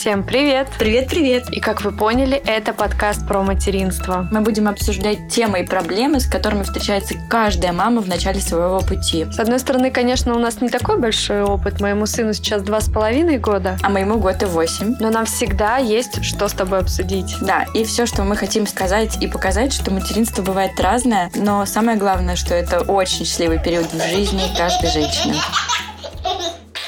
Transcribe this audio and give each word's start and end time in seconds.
Всем 0.00 0.22
привет! 0.22 0.66
Привет-привет! 0.78 1.50
И 1.50 1.60
как 1.60 1.82
вы 1.82 1.92
поняли, 1.92 2.40
это 2.46 2.72
подкаст 2.72 3.28
про 3.28 3.42
материнство. 3.42 4.26
Мы 4.32 4.40
будем 4.40 4.66
обсуждать 4.66 5.28
темы 5.28 5.60
и 5.60 5.66
проблемы, 5.66 6.20
с 6.20 6.26
которыми 6.26 6.62
встречается 6.62 7.16
каждая 7.28 7.74
мама 7.74 8.00
в 8.00 8.08
начале 8.08 8.40
своего 8.40 8.80
пути. 8.80 9.26
С 9.30 9.38
одной 9.38 9.58
стороны, 9.58 9.90
конечно, 9.90 10.34
у 10.34 10.38
нас 10.38 10.62
не 10.62 10.70
такой 10.70 10.98
большой 10.98 11.42
опыт. 11.42 11.82
Моему 11.82 12.06
сыну 12.06 12.32
сейчас 12.32 12.62
два 12.62 12.80
с 12.80 12.88
половиной 12.88 13.36
года. 13.36 13.76
А 13.82 13.90
моему 13.90 14.18
год 14.18 14.42
и 14.42 14.46
восемь. 14.46 14.96
Но 15.00 15.10
нам 15.10 15.26
всегда 15.26 15.76
есть 15.76 16.24
что 16.24 16.48
с 16.48 16.54
тобой 16.54 16.78
обсудить. 16.78 17.36
Да, 17.42 17.66
и 17.74 17.84
все, 17.84 18.06
что 18.06 18.24
мы 18.24 18.36
хотим 18.36 18.66
сказать 18.66 19.22
и 19.22 19.28
показать, 19.28 19.74
что 19.74 19.90
материнство 19.90 20.40
бывает 20.40 20.80
разное, 20.80 21.30
но 21.34 21.66
самое 21.66 21.98
главное, 21.98 22.36
что 22.36 22.54
это 22.54 22.80
очень 22.80 23.26
счастливый 23.26 23.62
период 23.62 23.92
в 23.92 24.02
жизни 24.08 24.44
каждой 24.56 24.90
женщины. 24.90 25.36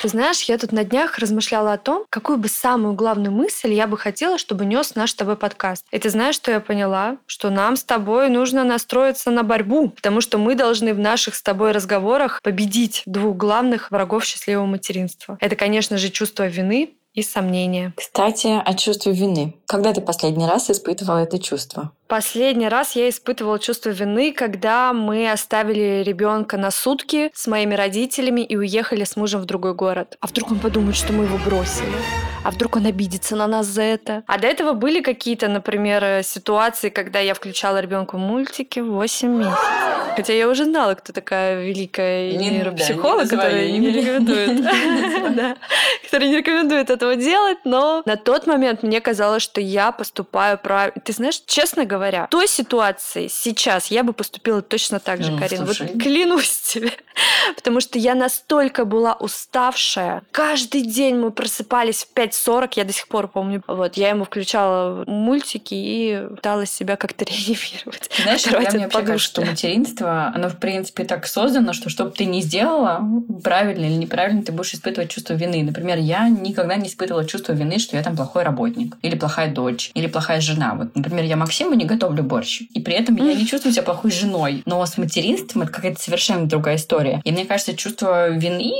Ты 0.02 0.08
знаешь, 0.08 0.42
я 0.42 0.58
тут 0.58 0.72
на 0.72 0.82
днях 0.82 1.18
размышляла 1.18 1.74
о 1.74 1.78
том, 1.78 2.06
какую 2.10 2.36
бы 2.36 2.48
самую 2.48 2.94
главную 2.94 3.30
мысль 3.30 3.72
я 3.72 3.86
бы 3.86 3.96
хотела, 3.96 4.36
чтобы 4.36 4.64
нес 4.64 4.96
наш 4.96 5.12
с 5.12 5.14
тобой 5.14 5.36
подкаст. 5.36 5.86
И 5.92 5.98
ты 6.00 6.10
знаешь, 6.10 6.34
что 6.34 6.50
я 6.50 6.58
поняла? 6.58 7.18
Что 7.26 7.50
нам 7.50 7.76
с 7.76 7.84
тобой 7.84 8.28
нужно 8.28 8.64
настроиться 8.64 9.30
на 9.30 9.44
борьбу, 9.44 9.90
потому 9.90 10.20
что 10.20 10.38
мы 10.38 10.56
должны 10.56 10.92
в 10.92 10.98
наших 10.98 11.36
с 11.36 11.42
тобой 11.44 11.70
разговорах 11.70 12.42
победить 12.42 13.04
двух 13.06 13.36
главных 13.36 13.92
врагов 13.92 14.24
счастливого 14.24 14.66
материнства. 14.66 15.38
Это, 15.38 15.54
конечно 15.54 15.98
же, 15.98 16.08
чувство 16.08 16.48
вины 16.48 16.96
и 17.14 17.22
сомнения. 17.22 17.92
Кстати, 17.96 18.60
о 18.64 18.74
чувстве 18.74 19.12
вины. 19.12 19.54
Когда 19.66 19.92
ты 19.92 20.00
последний 20.00 20.46
раз 20.46 20.70
испытывала 20.70 21.18
это 21.18 21.38
чувство? 21.38 21.92
Последний 22.06 22.68
раз 22.68 22.94
я 22.94 23.08
испытывала 23.08 23.58
чувство 23.58 23.90
вины, 23.90 24.32
когда 24.32 24.92
мы 24.92 25.30
оставили 25.30 26.02
ребенка 26.02 26.58
на 26.58 26.70
сутки 26.70 27.30
с 27.34 27.46
моими 27.46 27.74
родителями 27.74 28.42
и 28.42 28.56
уехали 28.56 29.04
с 29.04 29.16
мужем 29.16 29.40
в 29.40 29.46
другой 29.46 29.74
город. 29.74 30.16
А 30.20 30.26
вдруг 30.26 30.50
он 30.52 30.58
подумает, 30.58 30.96
что 30.96 31.12
мы 31.12 31.24
его 31.24 31.38
бросили? 31.38 31.92
А 32.44 32.50
вдруг 32.50 32.76
он 32.76 32.86
обидится 32.86 33.36
на 33.36 33.46
нас 33.46 33.66
за 33.66 33.82
это? 33.82 34.24
А 34.26 34.38
до 34.38 34.46
этого 34.46 34.72
были 34.72 35.00
какие-то, 35.00 35.48
например, 35.48 36.22
ситуации, 36.22 36.90
когда 36.90 37.20
я 37.20 37.34
включала 37.34 37.80
ребенку 37.80 38.18
мультики 38.18 38.80
в 38.80 38.90
8 38.90 39.28
месяцев. 39.28 39.81
Хотя 40.16 40.32
я 40.32 40.48
уже 40.48 40.64
знала, 40.64 40.94
кто 40.94 41.12
такая 41.12 41.64
великая 41.64 42.32
нейропсихолог, 42.32 43.28
которая 43.28 43.70
не 43.70 43.90
рекомендует. 43.90 44.50
Которая 46.04 46.28
не 46.28 46.36
рекомендует 46.38 46.90
этого 46.90 47.16
делать, 47.16 47.58
но 47.64 48.02
на 48.04 48.16
тот 48.16 48.46
момент 48.46 48.82
мне 48.82 49.00
казалось, 49.00 49.42
что 49.42 49.60
я 49.60 49.92
поступаю 49.92 50.58
правильно. 50.58 51.00
Ты 51.02 51.12
знаешь, 51.12 51.42
честно 51.46 51.84
говоря, 51.84 52.26
в 52.26 52.30
той 52.30 52.48
ситуации 52.48 53.28
сейчас 53.28 53.86
я 53.88 54.02
бы 54.02 54.12
поступила 54.12 54.62
точно 54.62 55.00
так 55.00 55.22
же, 55.22 55.32
ну, 55.32 55.38
Карин. 55.38 55.64
Вот 55.64 55.76
клянусь 55.76 56.60
тебе. 56.60 56.92
Потому 57.54 57.80
что 57.80 57.98
я 57.98 58.14
настолько 58.14 58.84
была 58.84 59.14
уставшая. 59.14 60.22
Каждый 60.32 60.82
день 60.82 61.16
мы 61.16 61.30
просыпались 61.30 62.04
в 62.04 62.16
5.40, 62.16 62.72
я 62.76 62.84
до 62.84 62.92
сих 62.92 63.08
пор 63.08 63.28
помню. 63.28 63.62
Вот, 63.66 63.96
я 63.96 64.10
ему 64.10 64.24
включала 64.24 65.04
мультики 65.06 65.74
и 65.74 66.26
пыталась 66.30 66.70
себя 66.70 66.96
как-то 66.96 67.24
реанимировать. 67.24 68.10
Знаешь, 68.22 68.46
я 68.46 68.58
мне 68.58 68.84
вообще 68.84 69.02
кажется, 69.02 69.18
что 69.18 69.44
материнство, 69.44 70.01
оно 70.06 70.48
в 70.48 70.56
принципе 70.56 71.04
так 71.04 71.26
создано, 71.26 71.72
что 71.72 71.90
что 71.90 72.04
бы 72.04 72.10
ты 72.10 72.24
ни 72.24 72.40
сделала, 72.40 73.00
правильно 73.42 73.84
или 73.86 73.94
неправильно, 73.94 74.42
ты 74.42 74.52
будешь 74.52 74.74
испытывать 74.74 75.10
чувство 75.10 75.34
вины. 75.34 75.62
Например, 75.62 75.98
я 75.98 76.28
никогда 76.28 76.76
не 76.76 76.88
испытывала 76.88 77.24
чувство 77.24 77.52
вины, 77.52 77.78
что 77.78 77.96
я 77.96 78.02
там 78.02 78.16
плохой 78.16 78.42
работник, 78.42 78.96
или 79.02 79.16
плохая 79.16 79.52
дочь, 79.52 79.90
или 79.94 80.06
плохая 80.06 80.40
жена. 80.40 80.74
Вот, 80.74 80.94
например, 80.96 81.24
я 81.24 81.36
Максиму 81.36 81.74
не 81.74 81.84
готовлю 81.84 82.22
борщ. 82.22 82.62
И 82.74 82.80
при 82.80 82.94
этом 82.94 83.16
я 83.16 83.34
не 83.34 83.46
чувствую 83.46 83.72
себя 83.72 83.82
плохой 83.82 84.10
женой. 84.10 84.62
Но 84.66 84.84
с 84.84 84.98
материнством 84.98 85.62
это 85.62 85.72
какая-то 85.72 86.00
совершенно 86.00 86.46
другая 86.46 86.76
история. 86.76 87.20
И 87.24 87.32
мне 87.32 87.44
кажется, 87.44 87.76
чувство 87.76 88.30
вины 88.30 88.72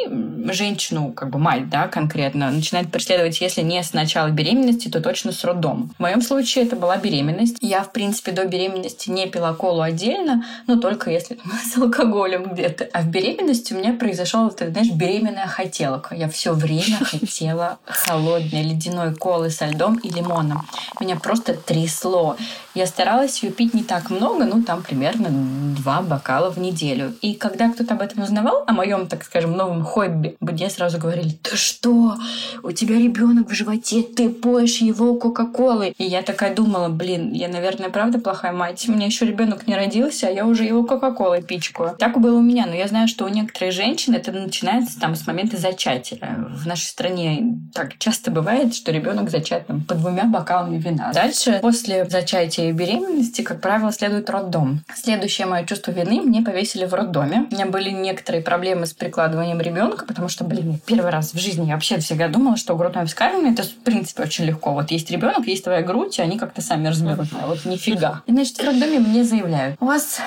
женщину, 0.53 1.13
как 1.13 1.31
бы 1.31 1.39
мать, 1.39 1.69
да, 1.69 1.89
конкретно, 1.89 2.51
начинает 2.51 2.91
преследовать, 2.91 3.41
если 3.41 3.63
не 3.63 3.83
с 3.83 3.93
начала 3.93 4.29
беременности, 4.29 4.89
то 4.89 5.01
точно 5.01 5.33
с 5.33 5.45
роддом. 5.45 5.93
В 5.97 6.01
моем 6.01 6.23
случае 6.23 6.65
это 6.65 6.77
была 6.77 6.97
беременность. 6.97 7.57
Я, 7.61 7.83
в 7.83 7.93
принципе, 7.93 8.33
до 8.33 8.45
беременности 8.47 9.11
не 9.11 9.27
пила 9.27 9.55
колу 9.55 9.81
отдельно, 9.83 10.45
но 10.67 10.77
только 10.77 11.11
если 11.13 11.39
с 11.65 11.77
алкоголем 11.77 12.53
где-то. 12.53 12.89
А 12.93 13.03
в 13.03 13.09
беременности 13.09 13.73
у 13.73 13.79
меня 13.79 13.93
произошел, 13.93 14.51
ты 14.51 14.71
знаешь, 14.71 14.91
беременная 14.91 15.47
хотелка. 15.47 16.15
Я 16.15 16.29
все 16.29 16.53
время 16.53 16.99
хотела 17.05 17.79
холодной 17.85 18.63
ледяной 18.63 19.15
колы 19.15 19.51
со 19.51 19.67
льдом 19.67 19.97
и 19.97 20.11
лимоном. 20.11 20.67
Меня 21.01 21.17
просто 21.17 21.55
трясло. 21.55 22.37
Я 22.75 22.87
старалась 22.87 23.43
ее 23.43 23.53
пить 23.53 23.75
не 23.75 23.83
так 23.83 24.09
много, 24.09 24.47
ну, 24.47 24.63
там 24.63 24.83
примерно 24.83 25.29
два 25.77 26.01
бокала 26.01 26.51
в 26.51 26.59
неделю. 26.59 27.15
И 27.21 27.35
когда 27.35 27.69
кто-то 27.69 27.95
об 27.95 28.01
этом 28.01 28.23
узнавал, 28.23 28.65
о 28.67 28.73
моем, 28.73 29.07
так 29.09 29.25
скажем, 29.25 29.53
новом 29.53 29.85
хобби, 29.85 30.37
мне 30.41 30.71
сразу 30.71 30.99
говорили, 30.99 31.37
ты 31.43 31.57
что, 31.57 32.17
у 32.63 32.73
тебя 32.73 32.97
ребенок 32.97 33.51
в 33.51 33.53
животе, 33.53 34.03
ты 34.03 34.31
поешь 34.31 34.79
его 34.79 35.17
кока-колой. 35.17 35.95
И 35.99 36.05
я 36.05 36.23
такая 36.23 36.55
думала, 36.55 36.89
блин, 36.89 37.33
я, 37.33 37.49
наверное, 37.49 37.91
правда 37.91 38.19
плохая 38.19 38.53
мать. 38.53 38.89
У 38.89 38.93
меня 38.93 39.07
еще 39.07 39.27
ребенок 39.27 39.67
не 39.67 39.75
родился, 39.75 40.29
а 40.29 40.31
я 40.31 40.47
уже 40.47 40.65
его 40.65 40.85
кока-колой 41.03 41.43
пичкаю. 41.43 41.97
Так 41.99 42.21
было 42.21 42.39
у 42.39 42.41
меня, 42.41 42.67
но 42.67 42.75
я 42.75 42.87
знаю, 42.87 43.09
что 43.09 43.25
у 43.25 43.29
некоторых 43.29 43.73
женщин 43.73 44.15
это 44.15 44.31
начинается 44.31 45.01
там 45.01 45.17
с 45.17 45.27
момента 45.27 45.57
зачатия. 45.57 46.19
В 46.51 46.67
нашей 46.67 46.87
стране 46.87 47.59
так 47.75 47.99
часто 47.99 48.31
бывает, 48.31 48.75
что 48.75 48.93
ребенок 48.93 49.31
зачат 49.31 49.67
там, 49.67 49.83
по 49.83 49.95
двумя 49.95 50.25
бокалами 50.25 50.79
вина. 50.79 51.13
Дальше, 51.13 51.59
после 51.61 52.05
зачатия 52.05 52.69
и 52.69 52.73
беременности, 52.73 53.43
как 53.43 53.61
правило, 53.61 53.91
следует 53.91 54.31
роддом. 54.31 54.83
Следующее 54.95 55.47
мое 55.47 55.65
чувство 55.65 55.91
вины 55.91 56.21
мне 56.21 56.43
повесили 56.43 56.85
в 56.85 56.95
роддоме. 56.95 57.47
У 57.51 57.55
меня 57.55 57.67
были 57.67 57.91
некоторые 57.91 58.43
проблемы 58.43 58.87
с 58.87 58.93
прикладыванием 58.93 59.61
ребенка, 59.61 60.07
потому 60.07 60.29
что, 60.29 60.45
блин, 60.45 60.81
первый 60.87 61.11
раз 61.11 61.35
в 61.35 61.39
жизни 61.39 61.67
я 61.67 61.75
вообще 61.75 61.99
всегда 61.99 62.29
думала, 62.29 62.57
что 62.57 62.77
грудное 62.77 63.07
вскармливание 63.07 63.55
это, 63.55 63.65
в 63.65 63.75
принципе, 63.83 64.23
очень 64.23 64.45
легко. 64.45 64.73
Вот 64.73 64.91
есть 64.93 65.11
ребенок, 65.11 65.47
есть 65.47 65.65
твоя 65.65 65.83
грудь, 65.83 66.19
и 66.19 66.23
они 66.23 66.39
как-то 66.39 66.63
сами 66.63 66.87
разберут. 66.87 67.27
А 67.41 67.49
вот 67.49 67.65
нифига. 67.65 68.23
И, 68.27 68.33
значит, 68.33 68.59
в 68.59 68.65
роддоме 68.65 69.01
мне 69.01 69.25
заявляют, 69.25 69.77
у 69.81 69.87
вас 69.87 70.21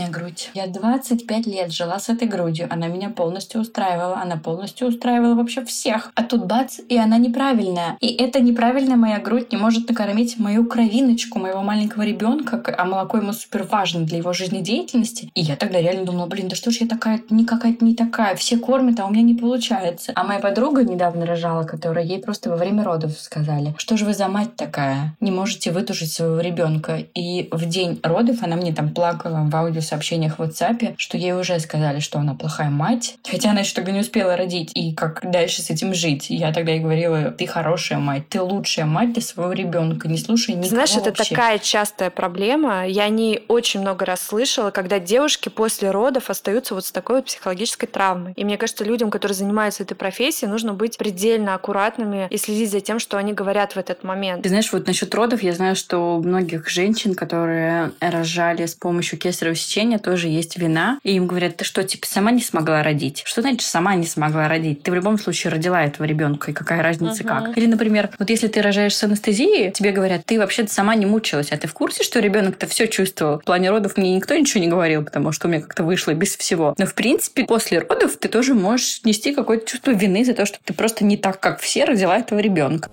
неправильная 0.00 0.10
грудь. 0.10 0.50
Я 0.54 0.66
25 0.66 1.46
лет 1.46 1.72
жила 1.72 1.98
с 1.98 2.08
этой 2.08 2.28
грудью. 2.28 2.66
Она 2.70 2.88
меня 2.88 3.10
полностью 3.10 3.60
устраивала. 3.60 4.20
Она 4.22 4.36
полностью 4.36 4.88
устраивала 4.88 5.34
вообще 5.34 5.64
всех. 5.64 6.12
А 6.14 6.22
тут 6.22 6.46
бац, 6.46 6.78
и 6.88 6.96
она 6.96 7.18
неправильная. 7.18 7.96
И 8.00 8.08
эта 8.08 8.40
неправильная 8.40 8.96
моя 8.96 9.18
грудь 9.18 9.52
не 9.52 9.58
может 9.58 9.88
накормить 9.88 10.38
мою 10.38 10.64
кровиночку, 10.64 11.38
моего 11.38 11.62
маленького 11.62 12.02
ребенка, 12.02 12.62
а 12.78 12.84
молоко 12.84 13.18
ему 13.18 13.32
супер 13.32 13.64
важно 13.64 14.04
для 14.04 14.18
его 14.18 14.32
жизнедеятельности. 14.32 15.30
И 15.34 15.40
я 15.40 15.56
тогда 15.56 15.80
реально 15.80 16.04
думала, 16.04 16.26
блин, 16.26 16.48
да 16.48 16.56
что 16.56 16.70
ж 16.70 16.78
я 16.80 16.86
такая, 16.86 17.20
не 17.30 17.44
какая-то 17.44 17.84
не 17.84 17.94
такая, 17.94 18.34
все 18.36 18.56
кормят, 18.58 19.00
а 19.00 19.06
у 19.06 19.10
меня 19.10 19.22
не 19.22 19.34
получается. 19.34 20.12
А 20.14 20.24
моя 20.24 20.40
подруга 20.40 20.84
недавно 20.84 21.26
рожала, 21.26 21.64
которая 21.64 22.04
ей 22.04 22.20
просто 22.20 22.50
во 22.50 22.56
время 22.56 22.84
родов 22.84 23.18
сказали, 23.18 23.74
что 23.76 23.96
же 23.96 24.04
вы 24.04 24.14
за 24.14 24.28
мать 24.28 24.56
такая, 24.56 25.16
не 25.20 25.30
можете 25.30 25.72
вытушить 25.72 26.12
своего 26.12 26.40
ребенка. 26.40 26.98
И 27.14 27.48
в 27.50 27.66
день 27.66 28.00
родов 28.02 28.42
она 28.42 28.56
мне 28.56 28.72
там 28.72 28.90
плакала 28.90 29.40
в 29.42 29.50
аудиосообщениях 29.90 30.38
в 30.38 30.42
WhatsApp, 30.42 30.94
что 30.96 31.16
ей 31.16 31.32
уже 31.32 31.58
сказали, 31.60 32.00
что 32.00 32.18
она 32.18 32.34
плохая 32.34 32.70
мать, 32.70 33.16
хотя 33.28 33.50
она 33.50 33.60
еще 33.60 33.74
тогда 33.74 33.92
не 33.92 34.00
успела 34.00 34.36
родить, 34.36 34.70
и 34.74 34.92
как 34.94 35.28
дальше 35.30 35.62
с 35.62 35.70
этим 35.70 35.94
жить. 35.94 36.30
И 36.30 36.36
я 36.36 36.52
тогда 36.52 36.72
ей 36.72 36.80
говорила, 36.80 37.30
ты 37.30 37.46
хорошая 37.46 37.98
мать, 37.98 38.28
ты 38.28 38.40
лучшая 38.40 38.86
мать 38.86 39.12
для 39.12 39.22
своего 39.22 39.52
ребенка, 39.52 40.08
не 40.08 40.18
слушай 40.18 40.54
никого 40.54 40.68
Знаешь, 40.68 40.96
это 40.96 41.10
вообще. 41.10 41.34
такая 41.34 41.58
частая 41.58 42.10
проблема. 42.10 42.86
Я 42.86 43.08
не 43.08 43.42
очень 43.48 43.80
много 43.80 44.04
раз 44.04 44.22
слышала, 44.22 44.70
когда 44.70 44.98
девушки 44.98 45.48
после 45.48 45.90
родов 45.90 46.30
остаются 46.30 46.74
вот 46.74 46.86
с 46.86 46.92
такой 46.92 47.16
вот 47.16 47.26
психологической 47.26 47.88
травмой. 47.88 48.32
И 48.36 48.44
мне 48.44 48.56
кажется, 48.56 48.84
людям, 48.84 49.10
которые 49.10 49.36
занимаются 49.36 49.82
этой 49.82 49.94
профессией, 49.94 50.50
нужно 50.50 50.74
быть 50.74 50.98
предельно 50.98 51.54
аккуратными 51.54 52.28
и 52.30 52.36
следить 52.36 52.70
за 52.70 52.80
тем, 52.80 52.98
что 52.98 53.16
они 53.16 53.32
говорят 53.32 53.72
в 53.72 53.76
этот 53.76 54.04
момент. 54.04 54.42
Ты 54.42 54.48
знаешь, 54.48 54.72
вот 54.72 54.86
насчет 54.86 55.14
родов, 55.14 55.42
я 55.42 55.52
знаю, 55.52 55.76
что 55.76 56.16
у 56.16 56.22
многих 56.22 56.68
женщин, 56.68 57.14
которые 57.14 57.92
рожали 58.00 58.66
с 58.66 58.74
помощью 58.74 59.18
кесарево 59.18 59.54
сечения, 59.54 59.79
тоже 59.98 60.28
есть 60.28 60.58
вина. 60.58 60.98
И 61.02 61.12
им 61.12 61.26
говорят, 61.26 61.56
ты 61.56 61.64
что, 61.64 61.82
типа, 61.82 62.06
сама 62.06 62.30
не 62.30 62.42
смогла 62.42 62.82
родить? 62.82 63.22
Что 63.24 63.42
значит 63.42 63.62
сама 63.62 63.94
не 63.94 64.06
смогла 64.06 64.48
родить? 64.48 64.82
Ты 64.82 64.90
в 64.90 64.94
любом 64.94 65.18
случае 65.18 65.52
родила 65.52 65.82
этого 65.82 66.06
ребенка, 66.06 66.50
и 66.50 66.54
какая 66.54 66.82
разница 66.82 67.22
uh-huh. 67.22 67.46
как? 67.46 67.58
Или, 67.58 67.66
например, 67.66 68.10
вот 68.18 68.30
если 68.30 68.48
ты 68.48 68.62
рожаешь 68.62 68.96
с 68.96 69.02
анестезией, 69.02 69.70
тебе 69.72 69.92
говорят, 69.92 70.24
ты 70.24 70.38
вообще-то 70.38 70.72
сама 70.72 70.94
не 70.94 71.06
мучилась, 71.06 71.52
а 71.52 71.56
ты 71.56 71.68
в 71.68 71.74
курсе, 71.74 72.04
что 72.04 72.20
ребенок-то 72.20 72.66
все 72.66 72.86
чувствовал? 72.86 73.38
В 73.40 73.44
плане 73.44 73.70
родов 73.70 73.96
мне 73.96 74.14
никто 74.14 74.34
ничего 74.36 74.62
не 74.62 74.68
говорил, 74.68 75.04
потому 75.04 75.32
что 75.32 75.48
у 75.48 75.50
меня 75.50 75.62
как-то 75.62 75.84
вышло 75.84 76.12
без 76.12 76.36
всего. 76.36 76.74
Но, 76.78 76.86
в 76.86 76.94
принципе, 76.94 77.44
после 77.44 77.78
родов 77.80 78.16
ты 78.16 78.28
тоже 78.28 78.54
можешь 78.54 79.00
нести 79.04 79.34
какое-то 79.34 79.66
чувство 79.66 79.90
вины 79.92 80.24
за 80.24 80.34
то, 80.34 80.46
что 80.46 80.58
ты 80.64 80.72
просто 80.72 81.04
не 81.04 81.16
так, 81.16 81.40
как 81.40 81.60
все, 81.60 81.84
родила 81.84 82.18
этого 82.18 82.38
ребенка. 82.38 82.90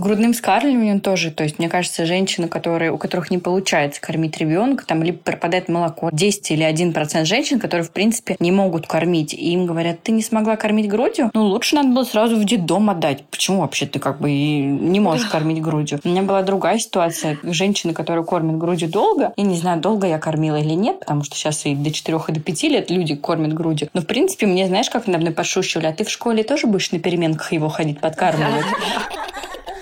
Грудным 0.00 0.32
скармливанием 0.32 1.00
тоже. 1.00 1.30
То 1.30 1.44
есть, 1.44 1.58
мне 1.58 1.68
кажется, 1.68 2.06
женщины, 2.06 2.48
которые, 2.48 2.90
у 2.90 2.96
которых 2.96 3.30
не 3.30 3.36
получается 3.36 4.00
кормить 4.00 4.38
ребенка, 4.38 4.86
там 4.86 5.02
либо 5.02 5.18
пропадает 5.18 5.68
молоко. 5.68 6.08
10 6.10 6.52
или 6.52 6.66
1% 6.66 7.24
женщин, 7.26 7.60
которые, 7.60 7.84
в 7.84 7.90
принципе, 7.90 8.34
не 8.40 8.50
могут 8.50 8.86
кормить. 8.86 9.34
И 9.34 9.52
им 9.52 9.66
говорят, 9.66 10.02
ты 10.02 10.12
не 10.12 10.22
смогла 10.22 10.56
кормить 10.56 10.88
грудью? 10.88 11.30
Ну, 11.34 11.44
лучше 11.44 11.74
надо 11.74 11.90
было 11.90 12.04
сразу 12.04 12.36
в 12.36 12.44
детдом 12.44 12.88
отдать. 12.88 13.24
Почему 13.30 13.60
вообще 13.60 13.84
ты 13.84 13.98
как 13.98 14.20
бы 14.20 14.30
не 14.32 15.00
можешь 15.00 15.26
кормить 15.26 15.60
грудью? 15.60 16.00
У 16.02 16.08
меня 16.08 16.22
была 16.22 16.42
другая 16.42 16.78
ситуация. 16.78 17.38
Женщины, 17.42 17.92
которые 17.92 18.24
кормят 18.24 18.56
грудью 18.56 18.88
долго, 18.88 19.34
я 19.36 19.44
не 19.44 19.58
знаю, 19.58 19.80
долго 19.80 20.06
я 20.06 20.18
кормила 20.18 20.56
или 20.56 20.72
нет, 20.72 21.00
потому 21.00 21.24
что 21.24 21.36
сейчас 21.36 21.66
и 21.66 21.74
до 21.74 21.90
4 21.90 22.18
и 22.28 22.32
до 22.32 22.40
5 22.40 22.62
лет 22.64 22.90
люди 22.90 23.14
кормят 23.16 23.52
грудью. 23.52 23.90
Но, 23.92 24.00
в 24.00 24.06
принципе, 24.06 24.46
мне, 24.46 24.66
знаешь, 24.66 24.88
как 24.88 25.06
надо 25.06 25.18
мной 25.18 25.34
подшучивали, 25.34 25.86
а 25.86 25.92
ты 25.92 26.04
в 26.04 26.10
школе 26.10 26.42
тоже 26.42 26.66
будешь 26.66 26.90
на 26.90 26.98
переменках 26.98 27.52
его 27.52 27.68
ходить 27.68 28.00
подкармливать? 28.00 28.64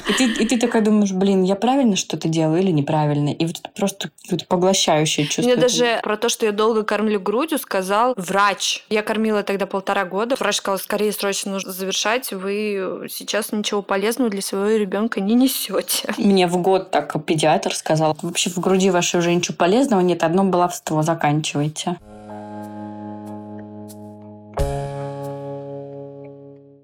И 0.08 0.12
ты, 0.14 0.24
и 0.24 0.46
ты 0.46 0.58
такая 0.58 0.82
думаешь, 0.82 1.12
блин, 1.12 1.42
я 1.42 1.54
правильно 1.54 1.96
что-то 1.96 2.28
делаю 2.28 2.62
или 2.62 2.70
неправильно? 2.70 3.28
И 3.28 3.44
вот 3.44 3.60
просто 3.76 4.10
вот 4.30 4.46
поглощающее 4.46 5.26
чувство. 5.26 5.42
Мне 5.42 5.56
даже 5.56 6.00
про 6.02 6.16
то, 6.16 6.28
что 6.28 6.46
я 6.46 6.52
долго 6.52 6.82
кормлю 6.82 7.20
грудью, 7.20 7.58
сказал 7.58 8.14
врач. 8.16 8.84
Я 8.88 9.02
кормила 9.02 9.42
тогда 9.42 9.66
полтора 9.66 10.04
года. 10.04 10.36
Врач 10.38 10.56
сказал, 10.56 10.78
скорее 10.78 11.12
срочно 11.12 11.52
нужно 11.52 11.72
завершать. 11.72 12.32
Вы 12.32 13.06
сейчас 13.10 13.52
ничего 13.52 13.82
полезного 13.82 14.30
для 14.30 14.40
своего 14.40 14.78
ребенка 14.78 15.20
не 15.20 15.34
несете. 15.34 16.14
Мне 16.16 16.46
в 16.46 16.56
год 16.56 16.90
так 16.90 17.22
педиатр 17.24 17.74
сказал, 17.74 18.16
вообще 18.22 18.50
в 18.50 18.58
груди 18.58 18.90
вашей 18.90 19.20
уже 19.20 19.34
ничего 19.34 19.56
полезного 19.56 20.00
нет, 20.00 20.22
одно 20.22 20.44
баловство 20.44 21.02
заканчивайте. 21.02 21.98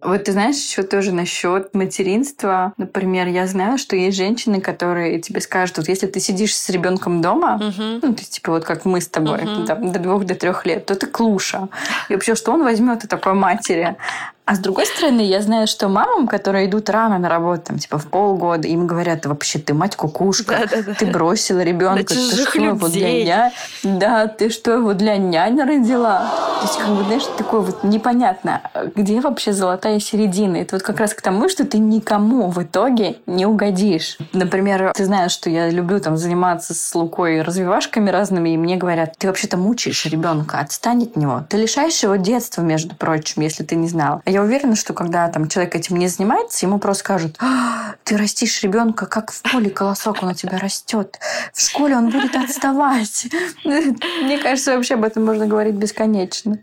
Вот 0.04 0.24
ты 0.24 0.32
знаешь, 0.32 0.56
еще 0.56 0.82
тоже 0.82 1.12
насчет 1.12 1.74
материнства. 1.74 2.74
Например, 2.76 3.26
я 3.26 3.46
знаю, 3.46 3.78
что 3.78 3.96
есть 3.96 4.16
женщины, 4.16 4.60
которые 4.60 5.20
тебе 5.20 5.40
скажут, 5.40 5.78
вот 5.78 5.88
если 5.88 6.06
ты 6.06 6.20
сидишь 6.20 6.54
с 6.56 6.68
ребенком 6.68 7.20
дома, 7.22 7.58
uh-huh. 7.60 8.00
ну, 8.02 8.12
то 8.12 8.20
есть, 8.20 8.34
типа, 8.34 8.52
вот 8.52 8.64
как 8.64 8.84
мы 8.84 9.00
с 9.00 9.08
тобой, 9.08 9.38
uh-huh. 9.38 9.66
там, 9.66 9.92
до 9.92 9.98
двух, 9.98 10.24
до 10.24 10.34
трех 10.34 10.66
лет, 10.66 10.86
то 10.86 10.94
ты 10.94 11.06
клуша. 11.06 11.68
И 12.08 12.14
вообще, 12.14 12.34
что 12.34 12.52
он 12.52 12.62
возьмет 12.62 13.04
от 13.04 13.10
такой 13.10 13.34
матери? 13.34 13.96
А 14.46 14.56
с 14.56 14.58
другой 14.58 14.84
стороны, 14.84 15.22
я 15.22 15.40
знаю, 15.40 15.66
что 15.66 15.88
мамам, 15.88 16.28
которые 16.28 16.66
идут 16.66 16.90
рано 16.90 17.18
на 17.18 17.30
работу, 17.30 17.62
там, 17.68 17.78
типа 17.78 17.96
в 17.96 18.08
полгода, 18.08 18.68
им 18.68 18.86
говорят, 18.86 19.24
вообще, 19.24 19.58
ты 19.58 19.72
мать 19.72 19.96
кукушка, 19.96 20.66
да, 20.70 20.76
да, 20.76 20.82
да. 20.82 20.94
ты 20.94 21.06
бросила 21.06 21.60
ребенка, 21.60 22.04
ты 22.04 22.14
что 22.14 22.58
людей. 22.58 22.66
его 22.66 22.88
для 22.88 23.24
ня... 23.24 23.52
Да, 23.82 24.26
ты 24.26 24.50
что 24.50 24.72
его 24.72 24.92
для 24.92 25.16
няни 25.16 25.62
родила? 25.62 26.30
То 26.60 26.66
есть, 26.66 26.78
как 26.78 26.88
бы, 26.88 27.04
знаешь, 27.04 27.22
такое 27.38 27.60
вот 27.60 27.84
непонятно, 27.84 28.60
где 28.94 29.20
вообще 29.20 29.54
золотая 29.54 29.98
середина? 29.98 30.58
Это 30.58 30.76
вот 30.76 30.82
как 30.82 31.00
раз 31.00 31.14
к 31.14 31.22
тому, 31.22 31.48
что 31.48 31.64
ты 31.64 31.78
никому 31.78 32.50
в 32.50 32.62
итоге 32.62 33.16
не 33.24 33.46
угодишь. 33.46 34.18
Например, 34.34 34.92
ты 34.94 35.06
знаешь, 35.06 35.32
что 35.32 35.48
я 35.48 35.70
люблю 35.70 36.00
там 36.00 36.18
заниматься 36.18 36.74
с 36.74 36.94
Лукой 36.94 37.40
развивашками 37.40 38.10
разными, 38.10 38.50
и 38.50 38.58
мне 38.58 38.76
говорят, 38.76 39.14
ты 39.16 39.26
вообще-то 39.26 39.56
мучаешь 39.56 40.04
ребенка, 40.04 40.58
отстань 40.58 41.04
от 41.04 41.16
него. 41.16 41.42
Ты 41.48 41.56
лишаешь 41.56 42.02
его 42.02 42.16
детства, 42.16 42.60
между 42.60 42.94
прочим, 42.94 43.40
если 43.40 43.64
ты 43.64 43.74
не 43.76 43.88
знал 43.88 44.20
я 44.34 44.42
уверена, 44.42 44.74
что 44.74 44.94
когда 44.94 45.28
там 45.28 45.48
человек 45.48 45.76
этим 45.76 45.96
не 45.96 46.08
занимается, 46.08 46.66
ему 46.66 46.80
просто 46.80 47.04
скажут, 47.04 47.36
а, 47.38 47.94
ты 48.02 48.16
растишь 48.16 48.64
ребенка, 48.64 49.06
как 49.06 49.30
в 49.30 49.42
поле 49.42 49.70
колосок 49.70 50.24
он 50.24 50.30
у 50.30 50.34
тебя 50.34 50.58
растет. 50.58 51.20
В 51.52 51.60
школе 51.60 51.96
он 51.96 52.10
будет 52.10 52.34
отставать. 52.34 53.28
Мне 53.64 54.38
кажется, 54.38 54.74
вообще 54.74 54.94
об 54.94 55.04
этом 55.04 55.24
можно 55.24 55.46
говорить 55.46 55.76
бесконечно. 55.76 56.58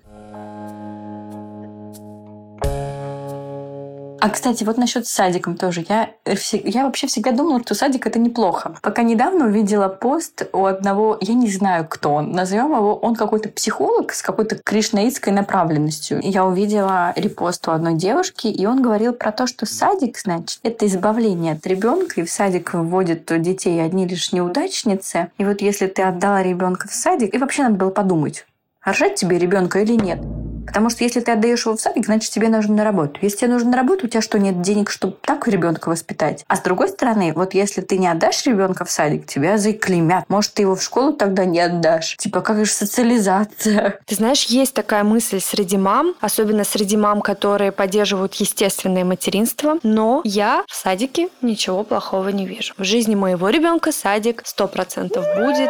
А, 4.22 4.30
кстати, 4.30 4.64
вот 4.64 4.78
насчет 4.78 5.08
садиком 5.08 5.58
тоже. 5.58 5.84
Я, 5.90 6.12
я 6.64 6.86
вообще 6.86 7.08
всегда 7.08 7.32
думала, 7.32 7.60
что 7.62 7.74
садик 7.74 8.06
это 8.06 8.20
неплохо. 8.20 8.76
Пока 8.84 9.02
недавно 9.02 9.48
увидела 9.48 9.88
пост 9.88 10.48
у 10.54 10.66
одного, 10.66 11.18
я 11.22 11.34
не 11.34 11.50
знаю, 11.50 11.88
кто 11.90 12.14
он, 12.14 12.32
назовем 12.32 12.72
его, 12.76 12.96
он 12.96 13.16
какой-то 13.16 13.50
психолог 13.50 14.14
с 14.14 14.22
какой-то 14.22 14.58
кришнаитской 14.64 15.34
направленностью. 15.34 16.20
Я 16.22 16.46
увидела 16.46 17.14
репост 17.16 17.68
у 17.68 17.72
одной 17.72 17.96
девушки, 17.96 18.46
и 18.46 18.64
он 18.68 18.84
говорил 18.84 19.14
про 19.14 19.32
то, 19.32 19.48
что 19.48 19.66
садик, 19.66 20.20
значит, 20.20 20.60
это 20.62 20.86
избавление 20.86 21.54
от 21.54 21.66
ребенка, 21.66 22.22
и 22.22 22.24
в 22.24 22.30
садик 22.30 22.76
вводят 22.76 23.26
детей 23.42 23.84
одни 23.84 24.06
лишь 24.06 24.34
неудачницы. 24.34 25.32
И 25.40 25.46
вот 25.46 25.62
если 25.62 25.88
ты 25.88 26.04
отдала 26.04 26.44
ребенка 26.44 26.88
в 26.88 26.94
садик, 26.94 27.34
и 27.34 27.40
вообще 27.40 27.64
надо 27.64 27.76
было 27.76 27.90
подумать, 27.90 28.46
рожать 28.84 29.16
тебе 29.16 29.40
ребенка 29.40 29.80
или 29.80 29.94
нет. 29.94 30.20
Потому 30.66 30.90
что 30.90 31.04
если 31.04 31.20
ты 31.20 31.32
отдаешь 31.32 31.66
его 31.66 31.76
в 31.76 31.82
садик, 31.82 32.06
значит, 32.06 32.32
тебе 32.32 32.50
нужно 32.50 32.76
на 32.76 32.84
работу. 32.84 33.20
Если 33.22 33.38
тебе 33.38 33.52
нужно 33.52 33.72
на 33.72 33.78
работу, 33.78 34.06
у 34.06 34.10
тебя 34.10 34.22
что, 34.22 34.40
нет 34.40 34.62
денег, 34.62 34.90
чтобы 34.90 35.18
так 35.22 35.48
ребенка 35.48 35.90
воспитать? 35.90 36.44
А 36.48 36.56
с 36.56 36.62
другой 36.62 36.90
стороны, 36.90 37.34
вот 37.36 37.54
если 37.54 37.82
ты 37.82 37.98
не 37.98 38.08
отдашь 38.08 38.46
ребенка 38.46 38.86
в 38.86 38.92
садик, 38.92 39.26
тебя 39.26 39.58
заклеймят. 39.58 40.26
Может, 40.30 40.54
ты 40.54 40.64
его 40.64 40.76
в 40.76 40.84
школу 40.84 41.14
тогда 41.14 41.46
не 41.46 41.60
отдашь. 41.60 42.16
Типа, 42.18 42.42
как 42.42 42.66
же 42.66 42.72
социализация? 42.72 44.00
Ты 44.06 44.16
знаешь, 44.16 44.46
есть 44.46 44.74
такая 44.74 45.04
мысль 45.04 45.40
среди 45.40 45.78
мам, 45.78 46.16
особенно 46.22 46.64
среди 46.64 46.98
мам, 46.98 47.22
которые 47.22 47.72
поддерживают 47.72 48.34
естественное 48.36 49.06
материнство, 49.06 49.80
но 49.84 50.22
я 50.24 50.64
в 50.68 50.76
садике 50.76 51.30
ничего 51.42 51.84
плохого 51.84 52.30
не 52.30 52.46
вижу. 52.46 52.74
В 52.78 52.84
жизни 52.84 53.16
моего 53.16 53.50
ребенка 53.50 53.92
садик 53.92 54.42
сто 54.46 54.68
процентов 54.68 55.26
будет. 55.38 55.70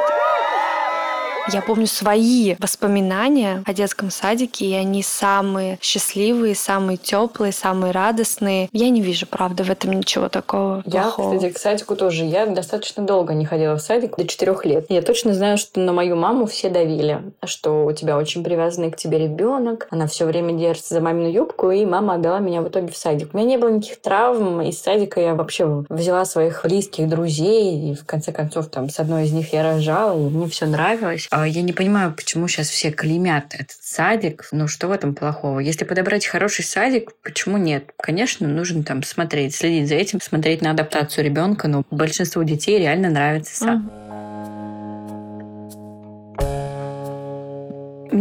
Я 1.47 1.61
помню 1.61 1.87
свои 1.87 2.55
воспоминания 2.59 3.63
о 3.65 3.73
детском 3.73 4.11
садике, 4.11 4.65
и 4.65 4.73
они 4.73 5.03
самые 5.03 5.79
счастливые, 5.81 6.55
самые 6.55 6.97
теплые, 6.97 7.51
самые 7.51 7.91
радостные. 7.91 8.69
Я 8.71 8.89
не 8.89 9.01
вижу, 9.01 9.25
правда, 9.25 9.63
в 9.63 9.69
этом 9.69 9.93
ничего 9.93 10.29
такого 10.29 10.83
я, 10.85 11.03
плохого. 11.03 11.35
кстати, 11.35 11.53
к 11.53 11.57
садику 11.57 11.95
тоже. 11.95 12.25
Я 12.25 12.45
достаточно 12.45 13.03
долго 13.03 13.33
не 13.33 13.45
ходила 13.45 13.75
в 13.75 13.81
садик, 13.81 14.17
до 14.17 14.27
четырех 14.27 14.65
лет. 14.65 14.85
Я 14.89 15.01
точно 15.01 15.33
знаю, 15.33 15.57
что 15.57 15.79
на 15.79 15.93
мою 15.93 16.15
маму 16.15 16.45
все 16.45 16.69
давили, 16.69 17.33
что 17.43 17.85
у 17.85 17.91
тебя 17.91 18.17
очень 18.17 18.43
привязанный 18.43 18.91
к 18.91 18.97
тебе 18.97 19.17
ребенок, 19.19 19.87
она 19.89 20.07
все 20.07 20.25
время 20.25 20.53
держится 20.53 20.93
за 20.93 21.01
мамину 21.01 21.29
юбку, 21.29 21.71
и 21.71 21.85
мама 21.85 22.15
отдала 22.15 22.39
меня 22.39 22.61
в 22.61 22.69
итоге 22.69 22.91
в 22.91 22.97
садик. 22.97 23.33
У 23.33 23.37
меня 23.37 23.47
не 23.47 23.57
было 23.57 23.69
никаких 23.69 24.01
травм, 24.01 24.61
из 24.61 24.81
садика 24.81 25.19
я 25.19 25.35
вообще 25.35 25.85
взяла 25.89 26.25
своих 26.25 26.61
близких 26.63 27.09
друзей, 27.09 27.91
и 27.91 27.95
в 27.95 28.05
конце 28.05 28.31
концов 28.31 28.67
там 28.67 28.89
с 28.89 28.99
одной 28.99 29.25
из 29.25 29.31
них 29.31 29.53
я 29.53 29.63
рожала, 29.63 30.17
и 30.17 30.29
мне 30.29 30.47
все 30.47 30.65
нравилось. 30.65 31.27
А 31.31 31.47
я 31.47 31.61
не 31.61 31.71
понимаю, 31.71 32.13
почему 32.13 32.49
сейчас 32.49 32.67
все 32.67 32.91
клеймят 32.91 33.53
этот 33.53 33.77
садик. 33.81 34.49
Ну, 34.51 34.67
что 34.67 34.89
в 34.89 34.91
этом 34.91 35.15
плохого? 35.15 35.59
Если 35.59 35.85
подобрать 35.85 36.27
хороший 36.27 36.65
садик, 36.65 37.13
почему 37.23 37.57
нет? 37.57 37.89
Конечно, 37.97 38.49
нужно 38.49 38.83
там 38.83 39.01
смотреть, 39.01 39.55
следить 39.55 39.87
за 39.87 39.95
этим, 39.95 40.19
смотреть 40.19 40.61
на 40.61 40.71
адаптацию 40.71 41.23
ребенка, 41.23 41.69
но 41.69 41.85
большинству 41.89 42.43
детей 42.43 42.79
реально 42.79 43.09
нравится 43.09 43.55
сад. 43.55 43.79
Mm-hmm. 43.79 44.10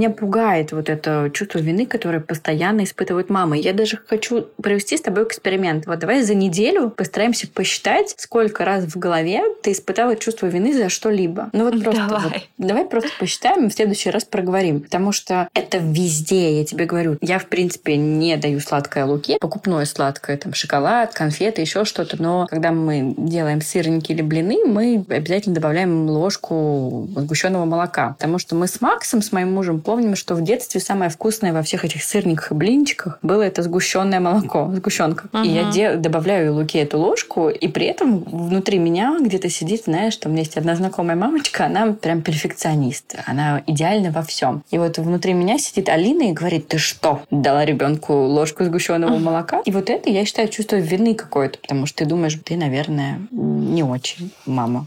Меня 0.00 0.08
пугает 0.08 0.72
вот 0.72 0.88
это 0.88 1.30
чувство 1.34 1.58
вины, 1.58 1.84
которое 1.84 2.20
постоянно 2.20 2.84
испытывают 2.84 3.28
мамы. 3.28 3.58
Я 3.58 3.74
даже 3.74 3.98
хочу 4.06 4.46
провести 4.62 4.96
с 4.96 5.02
тобой 5.02 5.24
эксперимент. 5.24 5.84
Вот 5.84 5.98
давай 5.98 6.22
за 6.22 6.34
неделю 6.34 6.88
постараемся 6.88 7.46
посчитать, 7.46 8.14
сколько 8.16 8.64
раз 8.64 8.84
в 8.84 8.98
голове 8.98 9.42
ты 9.62 9.72
испытала 9.72 10.16
чувство 10.16 10.46
вины 10.46 10.72
за 10.72 10.88
что-либо. 10.88 11.50
Ну 11.52 11.64
вот 11.64 11.84
просто 11.84 12.06
давай. 12.08 12.22
Вот, 12.22 12.42
давай 12.56 12.86
просто 12.86 13.10
посчитаем 13.18 13.66
и 13.66 13.68
в 13.68 13.74
следующий 13.74 14.08
раз 14.08 14.24
проговорим. 14.24 14.80
Потому 14.80 15.12
что 15.12 15.50
это 15.52 15.76
везде, 15.76 16.60
я 16.60 16.64
тебе 16.64 16.86
говорю. 16.86 17.18
Я, 17.20 17.38
в 17.38 17.44
принципе, 17.48 17.98
не 17.98 18.38
даю 18.38 18.60
сладкое 18.60 19.04
луке, 19.04 19.36
покупное 19.38 19.84
сладкое, 19.84 20.38
там, 20.38 20.54
шоколад, 20.54 21.12
конфеты, 21.12 21.60
еще 21.60 21.84
что-то. 21.84 22.16
Но 22.22 22.46
когда 22.48 22.72
мы 22.72 23.14
делаем 23.18 23.60
сырники 23.60 24.12
или 24.12 24.22
блины, 24.22 24.64
мы 24.64 25.04
обязательно 25.10 25.56
добавляем 25.56 26.08
ложку 26.08 27.06
сгущенного 27.14 27.66
молока. 27.66 28.14
Потому 28.18 28.38
что 28.38 28.54
мы 28.54 28.66
с 28.66 28.80
Максом, 28.80 29.20
с 29.20 29.30
моим 29.30 29.52
мужем, 29.52 29.82
помним, 29.90 30.14
что 30.14 30.36
в 30.36 30.42
детстве 30.44 30.80
самое 30.80 31.10
вкусное 31.10 31.52
во 31.52 31.62
всех 31.62 31.84
этих 31.84 32.04
сырниках 32.04 32.52
и 32.52 32.54
блинчиках 32.54 33.18
было 33.22 33.42
это 33.42 33.60
сгущенное 33.64 34.20
молоко, 34.20 34.70
сгущенка. 34.72 35.24
Угу. 35.32 35.42
И 35.42 35.48
я 35.48 35.68
де- 35.72 35.96
добавляю 35.96 36.54
Луке 36.54 36.82
эту 36.82 37.00
ложку, 37.00 37.48
и 37.48 37.66
при 37.66 37.86
этом 37.86 38.20
внутри 38.20 38.78
меня 38.78 39.18
где-то 39.20 39.50
сидит, 39.50 39.86
знаешь, 39.86 40.12
что 40.12 40.28
у 40.28 40.30
меня 40.30 40.42
есть 40.42 40.56
одна 40.56 40.76
знакомая 40.76 41.16
мамочка, 41.16 41.66
она 41.66 41.92
прям 41.92 42.22
перфекционист, 42.22 43.16
она 43.26 43.64
идеальна 43.66 44.12
во 44.12 44.22
всем. 44.22 44.62
И 44.70 44.78
вот 44.78 44.96
внутри 44.98 45.32
меня 45.32 45.58
сидит 45.58 45.88
Алина 45.88 46.30
и 46.30 46.32
говорит, 46.32 46.68
ты 46.68 46.78
что, 46.78 47.22
дала 47.32 47.64
ребенку 47.64 48.12
ложку 48.12 48.62
сгущенного 48.62 49.18
молока? 49.18 49.60
И 49.64 49.72
вот 49.72 49.90
это, 49.90 50.08
я 50.08 50.24
считаю, 50.24 50.46
чувство 50.46 50.76
вины 50.76 51.16
какое-то, 51.16 51.58
потому 51.58 51.86
что 51.86 51.98
ты 51.98 52.04
думаешь, 52.04 52.38
ты, 52.44 52.56
наверное, 52.56 53.18
не 53.32 53.82
очень 53.82 54.30
мама. 54.46 54.86